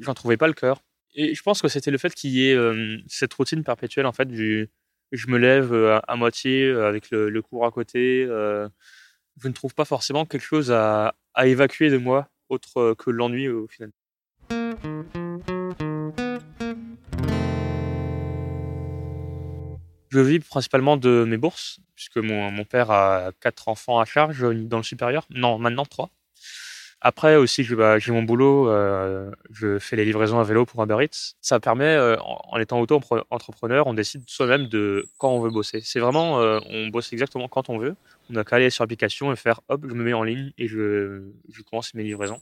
j'en 0.00 0.14
trouvais 0.14 0.36
pas 0.36 0.46
le 0.48 0.54
cœur. 0.54 0.83
Et 1.14 1.34
je 1.34 1.42
pense 1.42 1.62
que 1.62 1.68
c'était 1.68 1.90
le 1.90 1.98
fait 1.98 2.14
qu'il 2.14 2.30
y 2.30 2.48
ait 2.48 2.54
euh, 2.54 2.98
cette 3.06 3.32
routine 3.34 3.62
perpétuelle 3.62 4.06
en 4.06 4.12
fait 4.12 4.26
du 4.26 4.68
je 5.12 5.28
me 5.28 5.38
lève 5.38 5.72
euh, 5.72 6.00
à, 6.08 6.16
moitié 6.16 6.64
euh, 6.64 6.88
avec 6.88 7.10
le, 7.10 7.30
le 7.30 7.42
cours 7.42 7.64
à 7.64 7.70
côté. 7.70 8.26
je 8.26 9.48
ne 9.48 9.52
trouve 9.52 9.74
pas 9.74 9.84
forcément 9.84 10.24
quelque 10.26 10.42
chose 10.42 10.72
à, 10.72 11.14
évacuer 11.44 11.90
de 11.90 11.98
moi 11.98 12.28
autre 12.48 12.94
que 12.94 13.10
l'ennui 13.10 13.48
au 13.48 13.66
final. 13.68 13.90
Je 20.10 20.20
vis 20.20 20.38
principalement 20.38 20.96
de 20.96 21.24
mes 21.24 21.36
bourses, 21.36 21.80
puisque 21.96 22.18
mon, 22.18 22.52
mon 22.52 22.64
père 22.64 22.92
a 22.92 23.32
quatre 23.40 23.66
enfants 23.68 23.98
à 23.98 24.04
charge 24.04 24.46
dans 24.68 24.76
le 24.76 24.84
supérieur. 24.84 25.26
Non, 25.30 25.58
maintenant 25.58 25.84
trois. 25.84 26.10
Après 27.06 27.36
aussi, 27.36 27.64
j'ai 27.64 28.12
mon 28.12 28.22
boulot, 28.22 28.70
euh, 28.70 29.30
je 29.50 29.78
fais 29.78 29.94
les 29.94 30.06
livraisons 30.06 30.40
à 30.40 30.42
vélo 30.42 30.64
pour 30.64 30.82
Uber 30.82 31.04
Eats. 31.04 31.34
Ça 31.42 31.60
permet, 31.60 31.84
euh, 31.84 32.16
en, 32.18 32.58
étant 32.58 32.80
auto-entrepreneur, 32.80 33.86
on 33.86 33.92
décide 33.92 34.24
soi-même 34.26 34.68
de 34.68 35.04
quand 35.18 35.28
on 35.28 35.40
veut 35.40 35.50
bosser. 35.50 35.82
C'est 35.82 36.00
vraiment, 36.00 36.40
euh, 36.40 36.60
on 36.70 36.88
bosse 36.88 37.12
exactement 37.12 37.46
quand 37.46 37.68
on 37.68 37.76
veut. 37.76 37.94
On 38.30 38.36
a 38.36 38.44
qu'à 38.44 38.56
aller 38.56 38.70
sur 38.70 38.84
l'application 38.84 39.30
et 39.30 39.36
faire, 39.36 39.60
hop, 39.68 39.84
je 39.86 39.92
me 39.92 40.02
mets 40.02 40.14
en 40.14 40.22
ligne 40.22 40.52
et 40.56 40.66
je, 40.66 41.30
commence 41.68 41.92
mes 41.92 42.04
livraisons. 42.04 42.40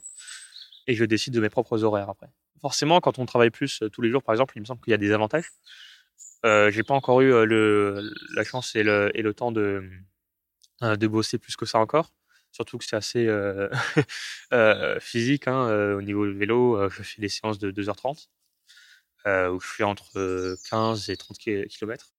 Et 0.87 0.93
je 0.93 1.03
décide 1.03 1.33
de 1.33 1.41
mes 1.41 1.49
propres 1.49 1.83
horaires 1.83 2.09
après. 2.09 2.29
Forcément, 2.61 3.01
quand 3.01 3.19
on 3.19 3.25
travaille 3.25 3.49
plus 3.49 3.83
tous 3.91 4.01
les 4.01 4.11
jours, 4.11 4.23
par 4.23 4.33
exemple, 4.33 4.53
il 4.55 4.61
me 4.61 4.65
semble 4.65 4.79
qu'il 4.79 4.91
y 4.91 4.93
a 4.93 4.97
des 4.97 5.11
avantages. 5.11 5.51
Euh, 6.45 6.71
j'ai 6.71 6.83
pas 6.83 6.93
encore 6.93 7.19
eu 7.19 7.31
la 8.33 8.43
chance 8.45 8.77
et 8.77 8.83
le, 8.83 9.33
temps 9.33 9.51
de 9.51 9.89
bosser 11.07 11.37
plus 11.37 11.57
que 11.57 11.65
ça 11.65 11.79
encore. 11.79 12.13
Surtout 12.53 12.77
que 12.77 12.85
c'est 12.85 12.95
assez 12.95 13.25
euh, 13.25 13.67
euh, 14.53 14.99
physique. 14.99 15.47
Hein, 15.47 15.67
euh, 15.69 15.97
au 15.97 16.01
niveau 16.03 16.25
du 16.27 16.37
vélo, 16.37 16.87
je 16.89 17.01
fais 17.01 17.19
des 17.19 17.27
séances 17.27 17.57
de 17.57 17.71
2h30 17.71 18.27
euh, 19.25 19.49
où 19.49 19.59
je 19.59 19.67
fais 19.67 19.83
entre 19.83 20.17
euh, 20.17 20.55
15 20.69 21.09
et 21.09 21.17
30 21.17 21.37
km. 21.37 22.13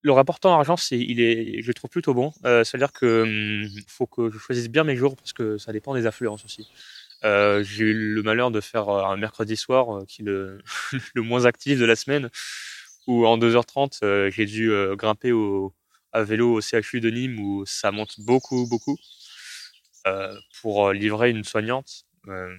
Le 0.00 0.12
rapport 0.12 0.40
temps-argent, 0.40 0.76
c'est, 0.78 0.98
il 0.98 1.20
est, 1.20 1.60
je 1.60 1.66
le 1.68 1.74
trouve 1.74 1.90
plutôt 1.90 2.14
bon. 2.14 2.32
C'est-à-dire 2.42 2.92
que 2.92 3.22
hum, 3.22 3.82
faut 3.86 4.06
que 4.06 4.30
je 4.30 4.38
choisisse 4.38 4.68
bien 4.68 4.82
mes 4.84 4.96
jours 4.96 5.14
parce 5.14 5.32
que 5.32 5.58
ça 5.58 5.72
dépend 5.72 5.94
des 5.94 6.06
affluences 6.06 6.44
aussi. 6.44 6.66
J'ai 7.22 7.84
eu 7.84 8.14
le 8.14 8.22
malheur 8.22 8.50
de 8.50 8.60
faire 8.60 8.88
un 8.88 9.16
mercredi 9.16 9.56
soir, 9.56 10.04
qui 10.08 10.22
est 10.22 10.24
le, 11.14 11.22
moins 11.22 11.44
actif 11.44 11.78
de 11.78 11.84
la 11.84 11.94
semaine, 11.94 12.30
où 13.06 13.26
en 13.26 13.38
2h30, 13.38 14.00
euh, 14.02 14.30
j'ai 14.30 14.46
dû 14.46 14.72
grimper 14.96 15.30
au, 15.30 15.72
à 16.12 16.22
vélo 16.24 16.54
au 16.54 16.60
CHU 16.60 17.00
de 17.00 17.10
Nîmes, 17.10 17.40
où 17.40 17.64
ça 17.66 17.90
monte 17.92 18.20
beaucoup, 18.20 18.66
beaucoup, 18.68 18.98
euh, 20.06 20.34
pour 20.60 20.88
euh, 20.88 20.92
livrer 20.92 21.30
une 21.30 21.44
soignante. 21.44 22.04
Euh, 22.28 22.54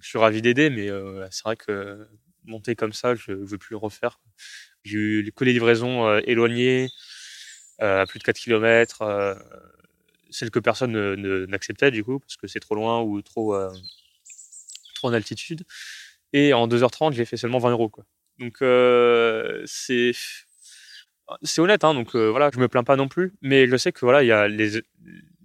je 0.00 0.08
suis 0.08 0.18
ravi 0.18 0.42
d'aider, 0.42 0.68
mais 0.70 0.88
c'est 1.30 1.44
vrai 1.44 1.56
que 1.56 2.06
monter 2.44 2.76
comme 2.76 2.92
ça, 2.92 3.14
je 3.14 3.32
ne 3.32 3.44
veux 3.44 3.56
plus 3.58 3.72
le 3.72 3.78
refaire. 3.78 4.20
J'ai 4.84 4.98
eu 4.98 5.32
que 5.34 5.44
les 5.44 5.54
livraisons 5.54 6.18
éloignées, 6.18 6.88
à 7.78 8.04
plus 8.06 8.18
de 8.18 8.24
4 8.24 8.38
km, 8.38 9.36
celles 10.30 10.50
que 10.50 10.58
personne 10.58 10.92
ne- 10.92 11.14
ne- 11.14 11.46
n'acceptait 11.46 11.90
du 11.90 12.04
coup, 12.04 12.18
parce 12.20 12.36
que 12.36 12.46
c'est 12.48 12.60
trop 12.60 12.74
loin 12.74 13.00
ou 13.02 13.22
trop, 13.22 13.54
en 15.02 15.12
altitude. 15.12 15.64
Et 16.32 16.52
en 16.52 16.66
2h30, 16.66 17.14
j'ai 17.14 17.24
fait 17.24 17.36
seulement 17.36 17.58
20 17.58 17.70
euros. 17.70 17.88
Quoi. 17.88 18.04
Donc 18.38 18.56
c'est 19.66 20.12
c'est 21.42 21.60
honnête, 21.60 21.84
hein, 21.84 21.94
donc 21.94 22.14
euh, 22.14 22.30
voilà, 22.30 22.50
je 22.52 22.58
me 22.58 22.68
plains 22.68 22.84
pas 22.84 22.96
non 22.96 23.08
plus, 23.08 23.32
mais 23.40 23.66
je 23.66 23.76
sais 23.76 23.92
que 23.92 24.00
voilà, 24.00 24.22
il 24.22 24.26
y 24.26 24.32
a 24.32 24.48
les, 24.48 24.82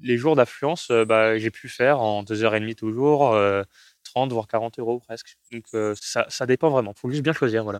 les 0.01 0.17
jours 0.17 0.35
d'affluence, 0.35 0.89
euh, 0.91 1.05
bah, 1.05 1.37
j'ai 1.37 1.51
pu 1.51 1.69
faire 1.69 2.01
en 2.01 2.23
2h30 2.23 2.75
toujours, 2.75 3.33
euh, 3.33 3.63
30 4.03 4.31
voire 4.31 4.47
40 4.47 4.79
euros 4.79 4.99
presque. 4.99 5.37
Donc 5.51 5.65
euh, 5.73 5.95
ça, 5.99 6.25
ça 6.29 6.45
dépend 6.45 6.69
vraiment, 6.69 6.93
faut 6.93 7.09
juste 7.09 7.23
bien 7.23 7.33
choisir, 7.33 7.63
voilà. 7.63 7.79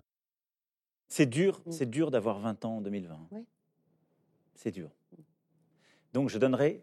C'est 1.08 1.26
dur, 1.26 1.60
c'est 1.70 1.90
dur 1.90 2.10
d'avoir 2.10 2.38
20 2.38 2.64
ans 2.64 2.76
en 2.76 2.80
2020. 2.80 3.28
Oui. 3.32 3.44
C'est 4.54 4.70
dur. 4.70 4.90
Donc 6.12 6.28
je 6.28 6.38
donnerai 6.38 6.82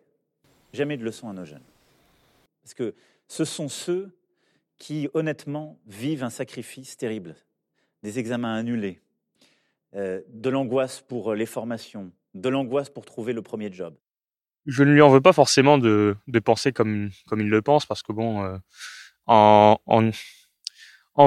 jamais 0.74 0.97
de 0.97 1.03
leçons 1.03 1.29
à 1.29 1.33
nos 1.33 1.45
jeunes. 1.45 1.63
Parce 2.63 2.74
que 2.74 2.93
ce 3.27 3.45
sont 3.45 3.69
ceux 3.69 4.12
qui, 4.77 5.09
honnêtement, 5.13 5.79
vivent 5.86 6.24
un 6.24 6.29
sacrifice 6.29 6.97
terrible. 6.97 7.36
Des 8.03 8.19
examens 8.19 8.55
annulés, 8.55 9.00
euh, 9.96 10.22
de 10.27 10.50
l'angoisse 10.50 11.01
pour 11.01 11.34
les 11.34 11.46
formations, 11.46 12.12
de 12.34 12.50
l'angoisse 12.50 12.89
pour 12.89 13.06
trouver 13.06 13.34
le 13.34 13.41
premier 13.41 13.72
job. 13.72 13.96
Je 14.65 14.84
ne 14.84 14.91
lui 14.91 15.01
en 15.01 15.10
veux 15.10 15.22
pas 15.22 15.34
forcément 15.34 15.77
de, 15.77 16.17
penser 16.44 16.74
comme, 16.74 17.10
comme 17.27 17.39
il 17.41 17.50
le 17.50 17.62
pense, 17.62 17.86
parce 17.86 18.03
que 18.03 18.12
bon, 18.12 18.44
euh, 18.44 18.58
en, 19.27 19.77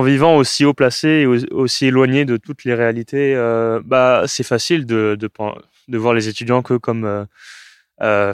vivant 0.02 0.36
aussi 0.36 0.64
haut 0.64 0.74
placé 0.74 1.08
et 1.08 1.26
au- 1.26 1.44
aussi 1.52 1.86
éloigné 1.86 2.24
de 2.24 2.36
toutes 2.36 2.64
les 2.64 2.74
réalités, 2.74 3.34
euh, 3.34 3.80
bah, 3.84 4.24
c'est 4.26 4.42
facile 4.42 4.84
de, 4.86 5.16
de, 5.18 5.30
de 5.88 5.98
voir 5.98 6.14
les 6.14 6.28
étudiants 6.28 6.62
que 6.62 6.74
comme 6.74 7.04
euh, 7.04 7.24
euh, 8.02 8.32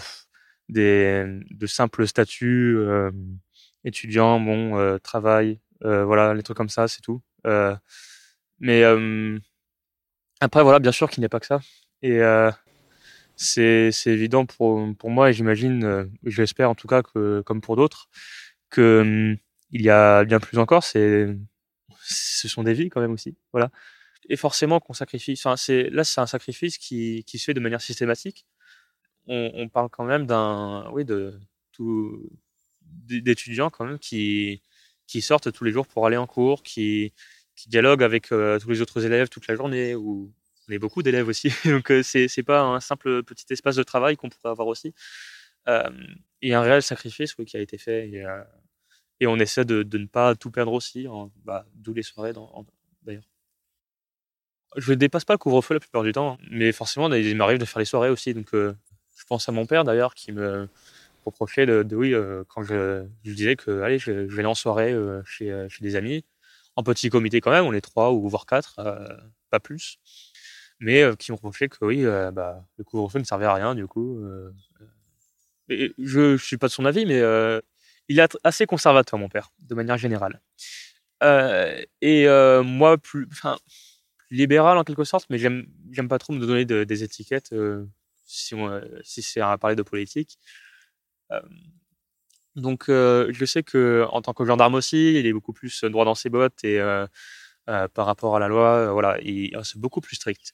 des, 0.68 1.25
de 1.50 1.66
simples 1.66 2.06
statuts, 2.06 2.76
euh, 2.78 3.11
étudiants, 3.85 4.40
bon, 4.40 4.76
euh, 4.78 4.99
travail, 4.99 5.61
euh, 5.85 6.04
voilà, 6.04 6.35
les 6.35 6.42
trucs 6.42 6.56
comme 6.56 6.68
ça, 6.68 6.88
c'est 6.88 7.00
tout. 7.00 7.23
Euh, 7.47 7.76
mais 8.59 8.83
euh, 8.83 9.38
après, 10.40 10.62
voilà, 10.62 10.78
bien 10.78 10.92
sûr 10.92 11.10
qu'il 11.10 11.20
n'y 11.20 11.26
a 11.26 11.28
pas 11.28 11.40
que 11.40 11.46
ça. 11.46 11.60
Et 12.02 12.20
euh, 12.20 12.50
c'est 13.36 13.90
évident 14.06 14.46
pour, 14.46 14.82
pour 14.98 15.10
moi 15.10 15.30
et 15.30 15.32
j'imagine, 15.32 15.84
euh, 15.84 16.06
je 16.24 16.40
l'espère 16.42 16.70
en 16.70 16.74
tout 16.74 16.88
cas, 16.88 17.02
que 17.02 17.42
comme 17.42 17.60
pour 17.60 17.76
d'autres, 17.76 18.08
que 18.70 19.00
hum, 19.02 19.38
y 19.72 19.90
a 19.90 20.24
bien 20.24 20.40
plus 20.40 20.58
encore. 20.58 20.84
Ce 20.84 22.48
sont 22.48 22.62
des 22.62 22.74
vies 22.74 22.88
quand 22.88 23.00
même 23.00 23.12
aussi, 23.12 23.36
voilà. 23.52 23.70
Et 24.28 24.36
forcément 24.36 24.80
qu'on 24.80 24.92
sacrifie. 24.94 25.40
Là, 25.44 26.04
c'est 26.04 26.20
un 26.20 26.26
sacrifice 26.26 26.78
qui 26.78 27.24
qui 27.26 27.38
se 27.38 27.44
fait 27.44 27.54
de 27.54 27.60
manière 27.60 27.80
systématique. 27.80 28.46
On, 29.28 29.52
on 29.54 29.68
parle 29.68 29.88
quand 29.90 30.04
même 30.04 30.26
d'un, 30.26 30.88
oui, 30.92 31.04
de 31.04 31.38
tout 31.72 32.30
d'étudiants 32.82 33.70
quand 33.70 33.84
même 33.86 33.98
qui 33.98 34.62
qui 35.06 35.22
sortent 35.22 35.52
tous 35.52 35.64
les 35.64 35.72
jours 35.72 35.86
pour 35.86 36.06
aller 36.06 36.16
en 36.16 36.26
cours, 36.26 36.62
qui 36.62 37.12
qui 37.56 37.68
dialoguent 37.68 38.02
avec 38.02 38.30
euh, 38.30 38.58
tous 38.60 38.70
les 38.70 38.82
autres 38.82 39.04
élèves 39.04 39.28
toute 39.28 39.48
la 39.48 39.56
journée 39.56 39.94
ou 39.94 40.32
on 40.68 40.72
est 40.72 40.78
beaucoup 40.78 41.02
d'élèves 41.02 41.28
aussi, 41.28 41.50
donc 41.64 41.90
euh, 41.90 42.02
c'est 42.02 42.28
c'est 42.28 42.42
pas 42.42 42.60
un 42.60 42.80
simple 42.80 43.22
petit 43.22 43.46
espace 43.50 43.76
de 43.76 43.82
travail 43.82 44.16
qu'on 44.16 44.28
pourrait 44.28 44.50
avoir 44.50 44.68
aussi. 44.68 44.94
Il 46.42 46.50
y 46.50 46.52
a 46.52 46.60
un 46.60 46.62
réel 46.62 46.82
sacrifice 46.82 47.36
oui, 47.38 47.44
qui 47.44 47.56
a 47.56 47.60
été 47.60 47.76
fait 47.76 48.08
et, 48.08 48.25
euh, 48.25 48.42
et 49.18 49.26
on 49.26 49.36
essaie 49.36 49.64
de, 49.64 49.82
de 49.82 49.98
ne 49.98 50.06
pas 50.06 50.36
tout 50.36 50.50
perdre 50.52 50.72
aussi, 50.72 51.08
bah, 51.44 51.66
d'où 51.75 51.92
les 51.92 52.04
soirées 52.04 52.32
d'ailleurs. 53.02 53.28
Je 54.76 54.92
ne 54.92 54.96
dépasse 54.96 55.25
pas 55.25 55.34
le 55.34 55.38
couvre-feu 55.38 55.75
la 55.75 55.80
plupart 55.80 56.04
du 56.04 56.12
temps, 56.12 56.38
mais 56.50 56.70
forcément 56.70 57.12
il 57.12 57.36
m'arrive 57.36 57.58
de 57.58 57.64
faire 57.64 57.80
les 57.80 57.84
soirées 57.86 58.10
aussi, 58.10 58.34
donc 58.34 58.50
je 58.52 59.25
pense 59.26 59.48
à 59.48 59.52
mon 59.52 59.66
père 59.66 59.82
d'ailleurs 59.82 60.14
qui 60.14 60.30
me 60.30 60.68
reprochait 61.25 61.66
de, 61.66 61.96
oui 61.96 62.14
quand 62.48 62.62
je, 62.62 63.04
je 63.25 63.32
disais 63.32 63.56
que 63.56 63.80
allez 63.80 63.98
je, 63.98 64.28
je 64.28 64.34
vais 64.34 64.40
aller 64.40 64.48
en 64.48 64.54
soirée 64.54 64.94
chez, 65.25 65.66
chez 65.68 65.82
des 65.82 65.96
amis 65.96 66.25
en 66.76 66.83
petit 66.83 67.11
comité 67.11 67.40
quand 67.40 67.50
même, 67.50 67.64
on 67.64 67.73
est 67.73 67.80
trois 67.80 68.12
ou 68.12 68.28
voire 68.28 68.47
quatre, 68.47 68.78
euh, 68.78 69.06
pas 69.50 69.61
plus 69.61 69.99
mais 70.78 71.02
euh, 71.02 71.14
qui 71.14 71.33
me 71.33 71.37
reprochaient 71.37 71.68
que 71.71 71.83
oui, 71.85 72.04
euh, 72.04 72.30
bah, 72.30 72.62
le 72.76 72.85
couvre-feu 72.85 73.18
ne 73.18 73.25
servait 73.25 73.47
à 73.47 73.54
rien 73.54 73.75
du 73.75 73.87
coup. 73.87 74.21
je 75.68 76.21
ne 76.33 76.37
suis 76.37 76.59
pas 76.59 76.66
de 76.68 76.73
son 76.73 76.85
avis, 76.85 77.06
mais 77.06 77.21
il 78.09 78.18
est 78.21 78.38
assez 78.45 78.66
conservateur, 78.66 79.18
mon 79.18 79.28
père, 79.28 79.50
de 79.61 79.75
manière 79.75 79.97
générale. 79.97 80.40
Et 82.02 82.26
moi, 82.64 82.99
plus, 82.99 83.26
enfin, 83.33 83.56
libéral 84.30 84.78
en 84.78 84.85
quelque 84.85 85.04
sorte, 85.04 85.26
mais 85.30 85.38
j'aime, 85.38 85.66
j'aime 85.92 86.09
pas 86.09 86.18
trop 86.18 86.33
me 86.33 86.45
donner 86.45 86.64
de- 86.64 86.85
des 86.85 87.02
étiquettes 87.04 87.54
si, 88.26 88.54
on, 88.54 88.80
si 89.02 89.23
c'est 89.23 89.40
à 89.40 89.56
parler 89.59 89.76
de 89.76 89.83
politique. 89.83 90.38
Euh, 92.56 92.60
donc, 92.60 92.88
euh, 92.88 93.30
je 93.32 93.44
sais 93.44 93.62
que 93.62 94.06
en 94.10 94.22
tant 94.22 94.32
que 94.34 94.44
gendarme 94.44 94.75
aussi, 94.75 95.14
il 95.18 95.26
est 95.26 95.32
beaucoup 95.32 95.52
plus 95.52 95.84
droit 95.84 96.04
dans 96.04 96.14
ses 96.14 96.30
bottes 96.30 96.64
et 96.64 96.80
euh, 96.80 97.06
euh, 97.68 97.88
par 97.88 98.06
rapport 98.06 98.36
à 98.36 98.40
la 98.40 98.48
loi, 98.48 98.70
euh, 98.88 98.92
voilà, 98.92 99.18
il 99.22 99.56
c'est 99.64 99.78
beaucoup 99.80 100.00
plus 100.00 100.16
strict. 100.16 100.52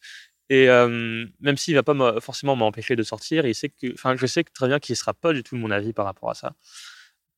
Et 0.51 0.69
euh, 0.71 1.27
même 1.41 1.57
s'il 1.57 1.75
va 1.75 1.83
pas 1.83 1.95
me- 1.95 2.21
forcément 2.21 2.57
m'empêcher 2.57 2.97
de 2.97 3.03
sortir, 3.03 3.47
il 3.47 3.55
sait 3.55 3.71
que, 3.71 3.93
enfin, 3.95 4.17
je 4.17 4.27
sais 4.27 4.45
très 4.45 4.69
bien 4.69 4.79
qu'il 4.81 4.97
sera 4.97 5.15
pas 5.15 5.33
du 5.33 5.43
tout 5.43 5.57
de 5.57 5.61
mon 5.61 5.71
avis 5.71 5.93
par 5.95 6.05
rapport 6.07 6.31
à 6.31 6.35
ça, 6.35 6.55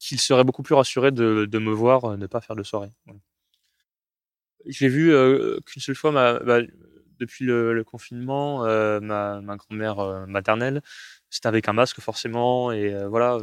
qu'il 0.01 0.21
serait 0.21 0.45
beaucoup 0.45 0.63
plus 0.63 0.75
rassuré 0.75 1.13
de, 1.13 1.49
me 1.59 1.73
voir 1.73 2.05
euh, 2.07 2.17
ne 2.17 2.27
pas 2.27 2.41
faire 2.41 2.57
de 2.57 2.63
soirée. 2.65 2.91
Voilà. 3.07 3.21
J'ai 4.67 4.89
vu 4.89 5.13
euh, 5.13 5.59
qu'une 5.67 5.83
seule 5.83 5.95
fois, 5.95 6.11
bah, 6.41 6.61
depuis 7.19 7.45
le, 7.45 7.85
confinement, 7.85 8.65
euh, 8.65 9.01
ma, 9.01 9.41
ma 9.41 9.57
grand-mère 9.57 9.99
euh, 10.01 10.27
maternelle, 10.27 10.83
c'était 11.31 11.49
avec 11.49 11.69
un 11.69 11.73
masque 11.75 12.01
forcément, 12.01 12.73
et 12.73 12.95
euh, 12.95 13.09
voilà. 13.09 13.39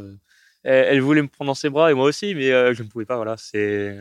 Elle, 0.64 1.00
voulait 1.00 1.22
me 1.22 1.28
prendre 1.28 1.48
dans 1.50 1.54
ses 1.54 1.70
bras 1.70 1.90
et 1.90 1.94
moi 1.94 2.06
aussi, 2.06 2.34
mais 2.34 2.50
euh, 2.52 2.74
je 2.74 2.82
ne 2.82 2.88
pouvais 2.88 3.04
pas. 3.04 3.16
Voilà, 3.16 3.36
c'est 3.36 3.98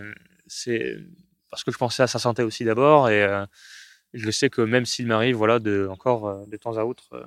parce 1.50 1.63
que 1.63 1.72
je 1.72 1.77
pensais 1.77 2.03
à 2.03 2.08
sa 2.08 2.20
santé 2.20 2.44
aussi 2.44 2.63
d'abord, 2.63 3.10
et 3.10 3.24
euh, 3.24 3.46
je 4.13 4.32
sais 4.32 4.50
que 4.50 4.62
même 4.62 4.86
s'il 4.86 5.08
m'arrive, 5.08 5.36
voilà, 5.36 5.60
de 5.60 5.88
encore 5.89 6.27
euh, 6.27 6.46
de 6.48 6.58
temps 6.58 6.77
à 6.77 6.84
autre, 6.84 7.25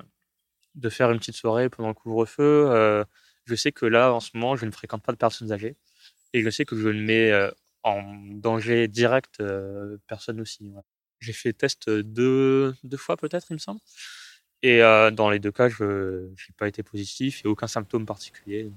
de 0.74 0.88
faire 0.88 1.10
une 1.10 1.18
petite 1.18 1.36
soirée 1.36 1.68
pendant 1.68 1.88
le 1.88 1.94
couvre-feu, 1.94 3.04
je 3.44 3.54
sais 3.54 3.72
que 3.72 3.86
là, 3.86 4.12
en 4.12 4.20
ce 4.20 4.30
moment, 4.34 4.56
je 4.56 4.66
ne 4.66 4.70
fréquente 4.70 5.02
pas 5.02 5.12
de 5.12 5.18
personnes 5.18 5.52
âgées, 5.52 5.76
et 6.32 6.42
je 6.42 6.50
sais 6.50 6.64
que 6.64 6.76
je 6.76 6.88
ne 6.88 7.02
mets 7.02 7.50
en 7.82 8.02
danger 8.32 8.88
direct 8.88 9.42
personne 10.06 10.40
aussi. 10.40 10.72
J'ai 11.20 11.32
fait 11.32 11.52
test 11.52 11.90
deux, 11.90 12.74
deux 12.82 12.96
fois 12.96 13.16
peut-être, 13.16 13.46
il 13.50 13.54
me 13.54 13.58
semble. 13.58 13.80
Et 14.62 14.80
dans 14.80 15.30
les 15.30 15.38
deux 15.38 15.52
cas, 15.52 15.68
je 15.68 16.26
n'ai 16.28 16.54
pas 16.56 16.68
été 16.68 16.82
positif 16.82 17.42
et 17.44 17.48
aucun 17.48 17.66
symptôme 17.66 18.06
particulier. 18.06 18.70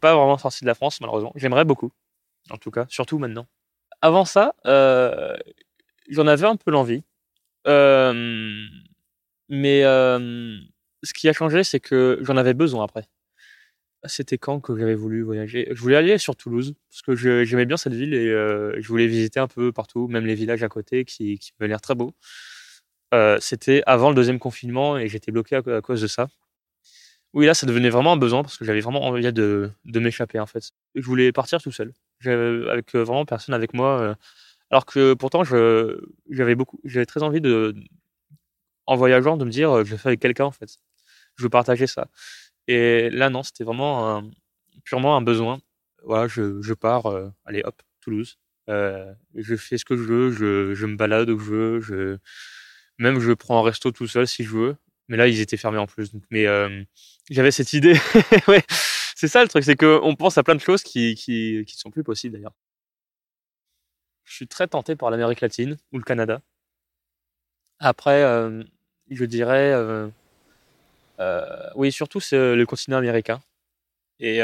Pas 0.00 0.14
vraiment 0.14 0.38
sorti 0.38 0.62
de 0.62 0.66
la 0.66 0.74
France, 0.74 1.00
malheureusement. 1.00 1.32
J'aimerais 1.34 1.64
beaucoup, 1.64 1.90
en 2.50 2.56
tout 2.56 2.70
cas, 2.70 2.86
surtout 2.88 3.18
maintenant. 3.18 3.46
Avant 4.00 4.24
ça, 4.24 4.54
euh, 4.66 5.36
j'en 6.08 6.26
avais 6.26 6.46
un 6.46 6.56
peu 6.56 6.70
l'envie. 6.70 7.02
Euh, 7.66 8.64
mais 9.48 9.84
euh, 9.84 10.58
ce 11.02 11.12
qui 11.12 11.28
a 11.28 11.32
changé, 11.32 11.64
c'est 11.64 11.80
que 11.80 12.18
j'en 12.22 12.36
avais 12.36 12.54
besoin 12.54 12.84
après. 12.84 13.06
C'était 14.04 14.38
quand 14.38 14.60
que 14.60 14.78
j'avais 14.78 14.94
voulu 14.94 15.22
voyager? 15.22 15.66
Je 15.72 15.80
voulais 15.80 15.96
aller 15.96 16.18
sur 16.18 16.36
Toulouse, 16.36 16.74
parce 16.88 17.02
que 17.02 17.44
j'aimais 17.44 17.66
bien 17.66 17.76
cette 17.76 17.94
ville 17.94 18.14
et 18.14 18.28
je 18.28 18.86
voulais 18.86 19.08
visiter 19.08 19.40
un 19.40 19.48
peu 19.48 19.72
partout, 19.72 20.06
même 20.06 20.24
les 20.24 20.36
villages 20.36 20.62
à 20.62 20.68
côté 20.68 21.04
qui, 21.04 21.38
qui 21.40 21.52
avaient 21.58 21.66
l'air 21.68 21.80
très 21.80 21.96
beaux. 21.96 22.14
C'était 23.40 23.82
avant 23.86 24.10
le 24.10 24.14
deuxième 24.14 24.38
confinement 24.38 24.96
et 24.96 25.08
j'étais 25.08 25.32
bloqué 25.32 25.56
à 25.56 25.80
cause 25.80 26.00
de 26.00 26.06
ça. 26.06 26.28
Oui, 27.34 27.46
là, 27.46 27.54
ça 27.54 27.66
devenait 27.66 27.90
vraiment 27.90 28.12
un 28.12 28.16
besoin 28.16 28.42
parce 28.42 28.56
que 28.56 28.64
j'avais 28.64 28.80
vraiment 28.80 29.04
envie 29.04 29.32
de, 29.32 29.70
de 29.84 30.00
m'échapper 30.00 30.40
en 30.40 30.46
fait. 30.46 30.70
Je 30.94 31.02
voulais 31.04 31.30
partir 31.32 31.60
tout 31.60 31.70
seul, 31.72 31.92
avec 32.24 32.94
euh, 32.94 33.04
vraiment 33.04 33.26
personne 33.26 33.54
avec 33.54 33.74
moi. 33.74 34.00
euh, 34.00 34.14
alors 34.70 34.86
que 34.86 35.14
pourtant, 35.14 35.44
j'avais 35.44 36.54
beaucoup, 36.54 36.80
j'avais 36.84 37.06
très 37.06 37.22
envie 37.22 37.40
de, 37.40 37.74
en 38.86 38.96
voyageant, 38.96 39.36
de 39.36 39.44
me 39.44 39.50
dire, 39.50 39.70
euh, 39.70 39.84
je 39.84 39.92
le 39.92 39.96
fais 39.98 40.08
avec 40.08 40.20
quelqu'un 40.20 40.44
en 40.44 40.50
fait. 40.52 40.76
Je 41.36 41.44
veux 41.44 41.50
partager 41.50 41.86
ça. 41.86 42.08
Et 42.68 43.10
là, 43.10 43.30
non, 43.30 43.42
c'était 43.44 43.64
vraiment 43.64 44.22
purement 44.84 45.16
un 45.16 45.22
besoin. 45.22 45.60
Voilà, 46.04 46.28
je, 46.28 46.62
je 46.62 46.74
pars, 46.74 47.06
allez 47.46 47.62
hop, 47.64 47.82
Toulouse. 48.02 48.38
Je 48.68 49.56
fais 49.56 49.78
ce 49.78 49.84
que 49.84 49.96
je 49.96 50.02
veux, 50.02 50.30
je, 50.32 50.74
je 50.74 50.86
me 50.86 50.96
balade 50.96 51.30
où 51.30 51.38
je 51.38 51.50
veux, 51.50 51.80
je, 51.80 52.18
même 52.98 53.20
je 53.20 53.32
prends 53.32 53.60
un 53.60 53.62
resto 53.64 53.92
tout 53.92 54.06
seul 54.08 54.26
si 54.28 54.44
je 54.44 54.50
veux. 54.50 54.76
Mais 55.08 55.16
là, 55.16 55.28
ils 55.28 55.40
étaient 55.40 55.56
fermés 55.58 55.78
en 55.78 55.86
plus. 55.86 56.12
Mais 56.30 56.46
j'avais 57.30 57.50
cette 57.50 57.72
idée. 57.72 57.98
ouais, 58.48 58.62
c'est 59.14 59.28
ça 59.28 59.42
le 59.42 59.48
truc, 59.48 59.64
c'est 59.64 59.76
qu'on 59.76 60.14
pense 60.16 60.38
à 60.38 60.42
plein 60.42 60.54
de 60.54 60.60
choses 60.60 60.82
qui, 60.82 61.14
qui, 61.14 61.64
sont 61.76 61.90
plus 61.90 62.04
possibles 62.04 62.34
d'ailleurs. 62.34 62.54
Je 64.24 64.34
suis 64.34 64.48
très 64.48 64.68
tenté 64.68 64.96
par 64.96 65.10
l'Amérique 65.10 65.40
latine 65.40 65.76
ou 65.92 65.98
le 65.98 66.04
Canada. 66.04 66.40
Après, 67.80 68.22
euh, 68.22 68.62
je 69.10 69.24
dirais, 69.24 69.72
euh, 69.72 70.08
euh, 71.20 71.70
oui, 71.76 71.92
surtout 71.92 72.20
c'est 72.20 72.54
le 72.54 72.66
continent 72.66 72.96
américain 72.98 73.40
et 74.20 74.40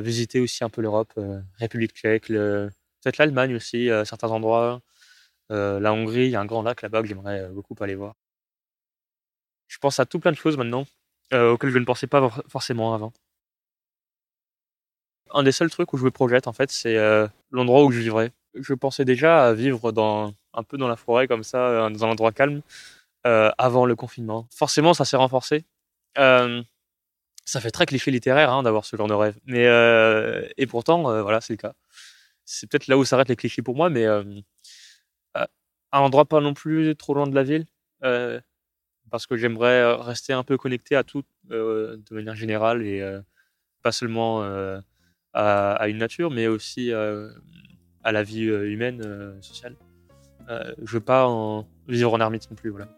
visiter 0.00 0.40
aussi 0.40 0.64
un 0.64 0.70
peu 0.70 0.80
l'Europe, 0.80 1.12
République 1.58 1.92
tchèque, 1.94 2.28
peut-être 2.28 3.18
l'Allemagne 3.18 3.54
aussi, 3.56 3.88
certains 4.04 4.28
endroits. 4.28 4.80
La 5.50 5.92
Hongrie, 5.92 6.26
il 6.26 6.30
y 6.30 6.36
a 6.36 6.40
un 6.40 6.46
grand 6.46 6.62
lac 6.62 6.82
là-bas 6.82 7.02
que 7.02 7.08
j'aimerais 7.08 7.48
beaucoup 7.50 7.74
aller 7.80 7.94
voir. 7.94 8.14
Je 9.68 9.78
pense 9.78 10.00
à 10.00 10.06
tout 10.06 10.18
plein 10.18 10.32
de 10.32 10.36
choses 10.36 10.56
maintenant 10.56 10.86
euh, 11.32 11.52
auxquelles 11.52 11.70
je 11.70 11.78
ne 11.78 11.84
pensais 11.84 12.06
pas 12.06 12.20
for- 12.20 12.42
forcément 12.48 12.94
avant. 12.94 13.12
Un 15.34 15.42
des 15.42 15.52
seuls 15.52 15.70
trucs 15.70 15.92
où 15.92 15.98
je 15.98 16.04
me 16.04 16.10
projette 16.10 16.46
en 16.46 16.52
fait, 16.52 16.70
c'est 16.70 16.96
euh, 16.96 17.26
l'endroit 17.50 17.84
où 17.84 17.90
je 17.90 17.98
vivrai. 17.98 18.32
Je 18.54 18.72
pensais 18.74 19.04
déjà 19.04 19.46
à 19.46 19.52
vivre 19.52 19.92
un 20.54 20.62
peu 20.62 20.78
dans 20.78 20.88
la 20.88 20.96
forêt 20.96 21.28
comme 21.28 21.44
ça, 21.44 21.58
euh, 21.58 21.90
dans 21.90 22.04
un 22.04 22.10
endroit 22.10 22.32
calme, 22.32 22.62
avant 23.24 23.84
le 23.84 23.94
confinement. 23.94 24.46
Forcément, 24.50 24.94
ça 24.94 25.04
s'est 25.04 25.18
renforcé. 25.18 25.64
Ça 26.16 27.60
fait 27.60 27.70
très 27.70 27.86
cliché 27.86 28.10
littéraire 28.10 28.50
hein, 28.52 28.62
d'avoir 28.62 28.84
ce 28.84 28.96
genre 28.96 29.06
de 29.06 29.14
rêve, 29.14 29.38
mais 29.44 29.64
et 30.56 30.66
pourtant, 30.66 31.02
voilà, 31.22 31.40
c'est 31.40 31.52
le 31.52 31.58
cas. 31.58 31.74
C'est 32.44 32.66
peut-être 32.68 32.86
là 32.88 32.96
où 32.96 33.04
s'arrêtent 33.04 33.28
les 33.28 33.36
clichés 33.36 33.62
pour 33.62 33.76
moi, 33.76 33.90
mais 33.90 34.06
un 35.92 36.00
endroit 36.00 36.24
pas 36.26 36.40
non 36.40 36.54
plus 36.54 36.96
trop 36.96 37.14
loin 37.14 37.26
de 37.26 37.34
la 37.34 37.42
ville, 37.42 37.66
parce 39.10 39.26
que 39.26 39.36
j'aimerais 39.36 39.80
euh, 39.80 39.96
rester 39.96 40.32
un 40.32 40.42
peu 40.42 40.56
connecté 40.56 40.96
à 40.96 41.04
tout 41.04 41.22
euh, 41.50 41.96
de 42.10 42.14
manière 42.14 42.34
générale 42.34 42.84
et 42.84 43.00
euh, 43.00 43.20
pas 43.82 43.92
seulement 43.92 44.42
à, 45.32 45.88
une 45.88 45.98
nature, 45.98 46.30
mais 46.30 46.46
aussi 46.46 46.92
à 46.92 48.12
la 48.12 48.22
vie 48.22 48.44
humaine, 48.44 49.36
sociale. 49.40 49.76
Je 50.48 50.92
veux 50.92 51.00
pas 51.00 51.28
vivre 51.86 52.12
en 52.12 52.20
ermite 52.20 52.50
non 52.50 52.56
plus, 52.56 52.70
voilà. 52.70 52.88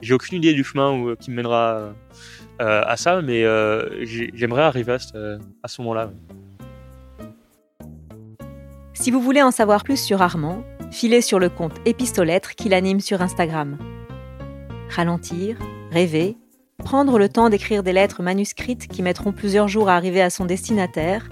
J'ai 0.00 0.14
aucune 0.14 0.38
idée 0.38 0.54
du 0.54 0.64
chemin 0.64 1.14
qui 1.16 1.30
me 1.30 1.36
mènera 1.36 1.94
à 2.58 2.96
ça, 2.96 3.22
mais 3.22 3.42
j'ai- 4.04 4.32
j'aimerais 4.34 4.62
arriver 4.62 4.92
à 4.92 4.98
ce, 4.98 5.80
moment-là. 5.82 6.10
Si 8.94 9.12
vous 9.12 9.20
voulez 9.20 9.42
en 9.42 9.52
savoir 9.52 9.84
plus 9.84 10.02
sur 10.02 10.20
Armand, 10.20 10.64
filez 10.90 11.20
sur 11.20 11.38
le 11.38 11.48
compte 11.48 11.76
Épistolêtre 11.84 12.54
qu'il 12.54 12.74
anime 12.74 13.00
sur 13.00 13.22
Instagram. 13.22 13.78
Ralentir, 14.90 15.58
rêver, 15.90 16.36
prendre 16.84 17.18
le 17.18 17.28
temps 17.28 17.50
d'écrire 17.50 17.82
des 17.82 17.92
lettres 17.92 18.22
manuscrites 18.22 18.88
qui 18.88 19.02
mettront 19.02 19.32
plusieurs 19.32 19.68
jours 19.68 19.88
à 19.88 19.96
arriver 19.96 20.22
à 20.22 20.30
son 20.30 20.44
destinataire. 20.44 21.28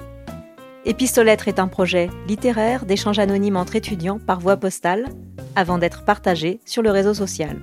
Épistolêtre 0.84 1.48
est 1.48 1.58
un 1.58 1.68
projet 1.68 2.10
littéraire 2.28 2.84
d'échange 2.84 3.18
anonyme 3.18 3.56
entre 3.56 3.76
étudiants 3.76 4.18
par 4.18 4.40
voie 4.40 4.56
postale 4.56 5.06
avant 5.54 5.78
d'être 5.78 6.04
partagé 6.04 6.60
sur 6.64 6.82
le 6.82 6.90
réseau 6.90 7.14
social. 7.14 7.58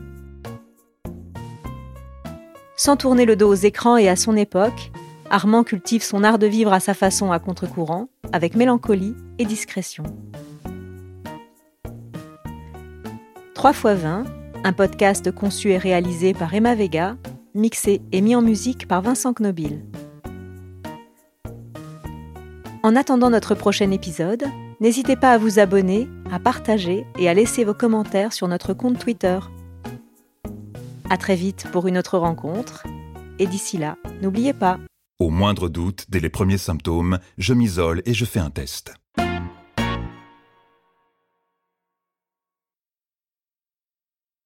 Sans 2.76 2.98
tourner 2.98 3.26
le 3.26 3.36
dos 3.36 3.50
aux 3.50 3.54
écrans 3.54 3.98
et 3.98 4.10
à 4.10 4.16
son 4.16 4.36
époque, 4.36 4.92
Armand 5.30 5.64
cultive 5.64 6.04
son 6.04 6.24
art 6.24 6.38
de 6.38 6.48
vivre 6.48 6.74
à 6.74 6.80
sa 6.80 6.94
façon 6.94 7.32
à 7.32 7.40
contre-courant, 7.40 8.10
avec 8.32 8.56
mélancolie 8.56 9.16
et 9.40 9.46
discrétion. 9.46 10.04
3 13.64 13.72
x 13.72 14.02
20, 14.02 14.26
un 14.66 14.74
podcast 14.74 15.32
conçu 15.32 15.70
et 15.70 15.78
réalisé 15.78 16.34
par 16.34 16.54
Emma 16.54 16.76
Vega, 16.76 17.16
mixé 17.56 18.02
et 18.12 18.20
mis 18.20 18.36
en 18.36 18.42
musique 18.42 18.90
par 18.90 19.02
Vincent 19.02 19.34
Knobil. 19.34 19.86
En 22.84 22.98
attendant 22.98 23.30
notre 23.30 23.56
prochain 23.56 23.90
épisode, 23.92 24.44
n'hésitez 24.82 25.16
pas 25.16 25.32
à 25.32 25.38
vous 25.38 25.60
abonner, 25.60 26.10
à 26.30 26.40
partager 26.40 27.06
et 27.18 27.30
à 27.30 27.34
laisser 27.34 27.64
vos 27.64 27.74
commentaires 27.74 28.34
sur 28.34 28.50
notre 28.50 28.74
compte 28.74 29.00
Twitter. 29.00 29.40
À 31.10 31.16
très 31.16 31.38
vite 31.38 31.66
pour 31.72 31.88
une 31.88 31.98
autre 31.98 32.18
rencontre, 32.18 32.84
et 33.40 33.48
d'ici 33.48 33.78
là, 33.78 33.96
n'oubliez 34.22 34.52
pas, 34.52 34.78
Au 35.20 35.30
moindre 35.30 35.70
doute, 35.70 36.08
dès 36.10 36.20
les 36.20 36.30
premiers 36.30 36.58
symptômes, 36.58 37.18
je 37.38 37.54
m'isole 37.54 38.02
et 38.06 38.14
je 38.14 38.26
fais 38.26 38.42
un 38.42 38.50
test. 38.50 38.94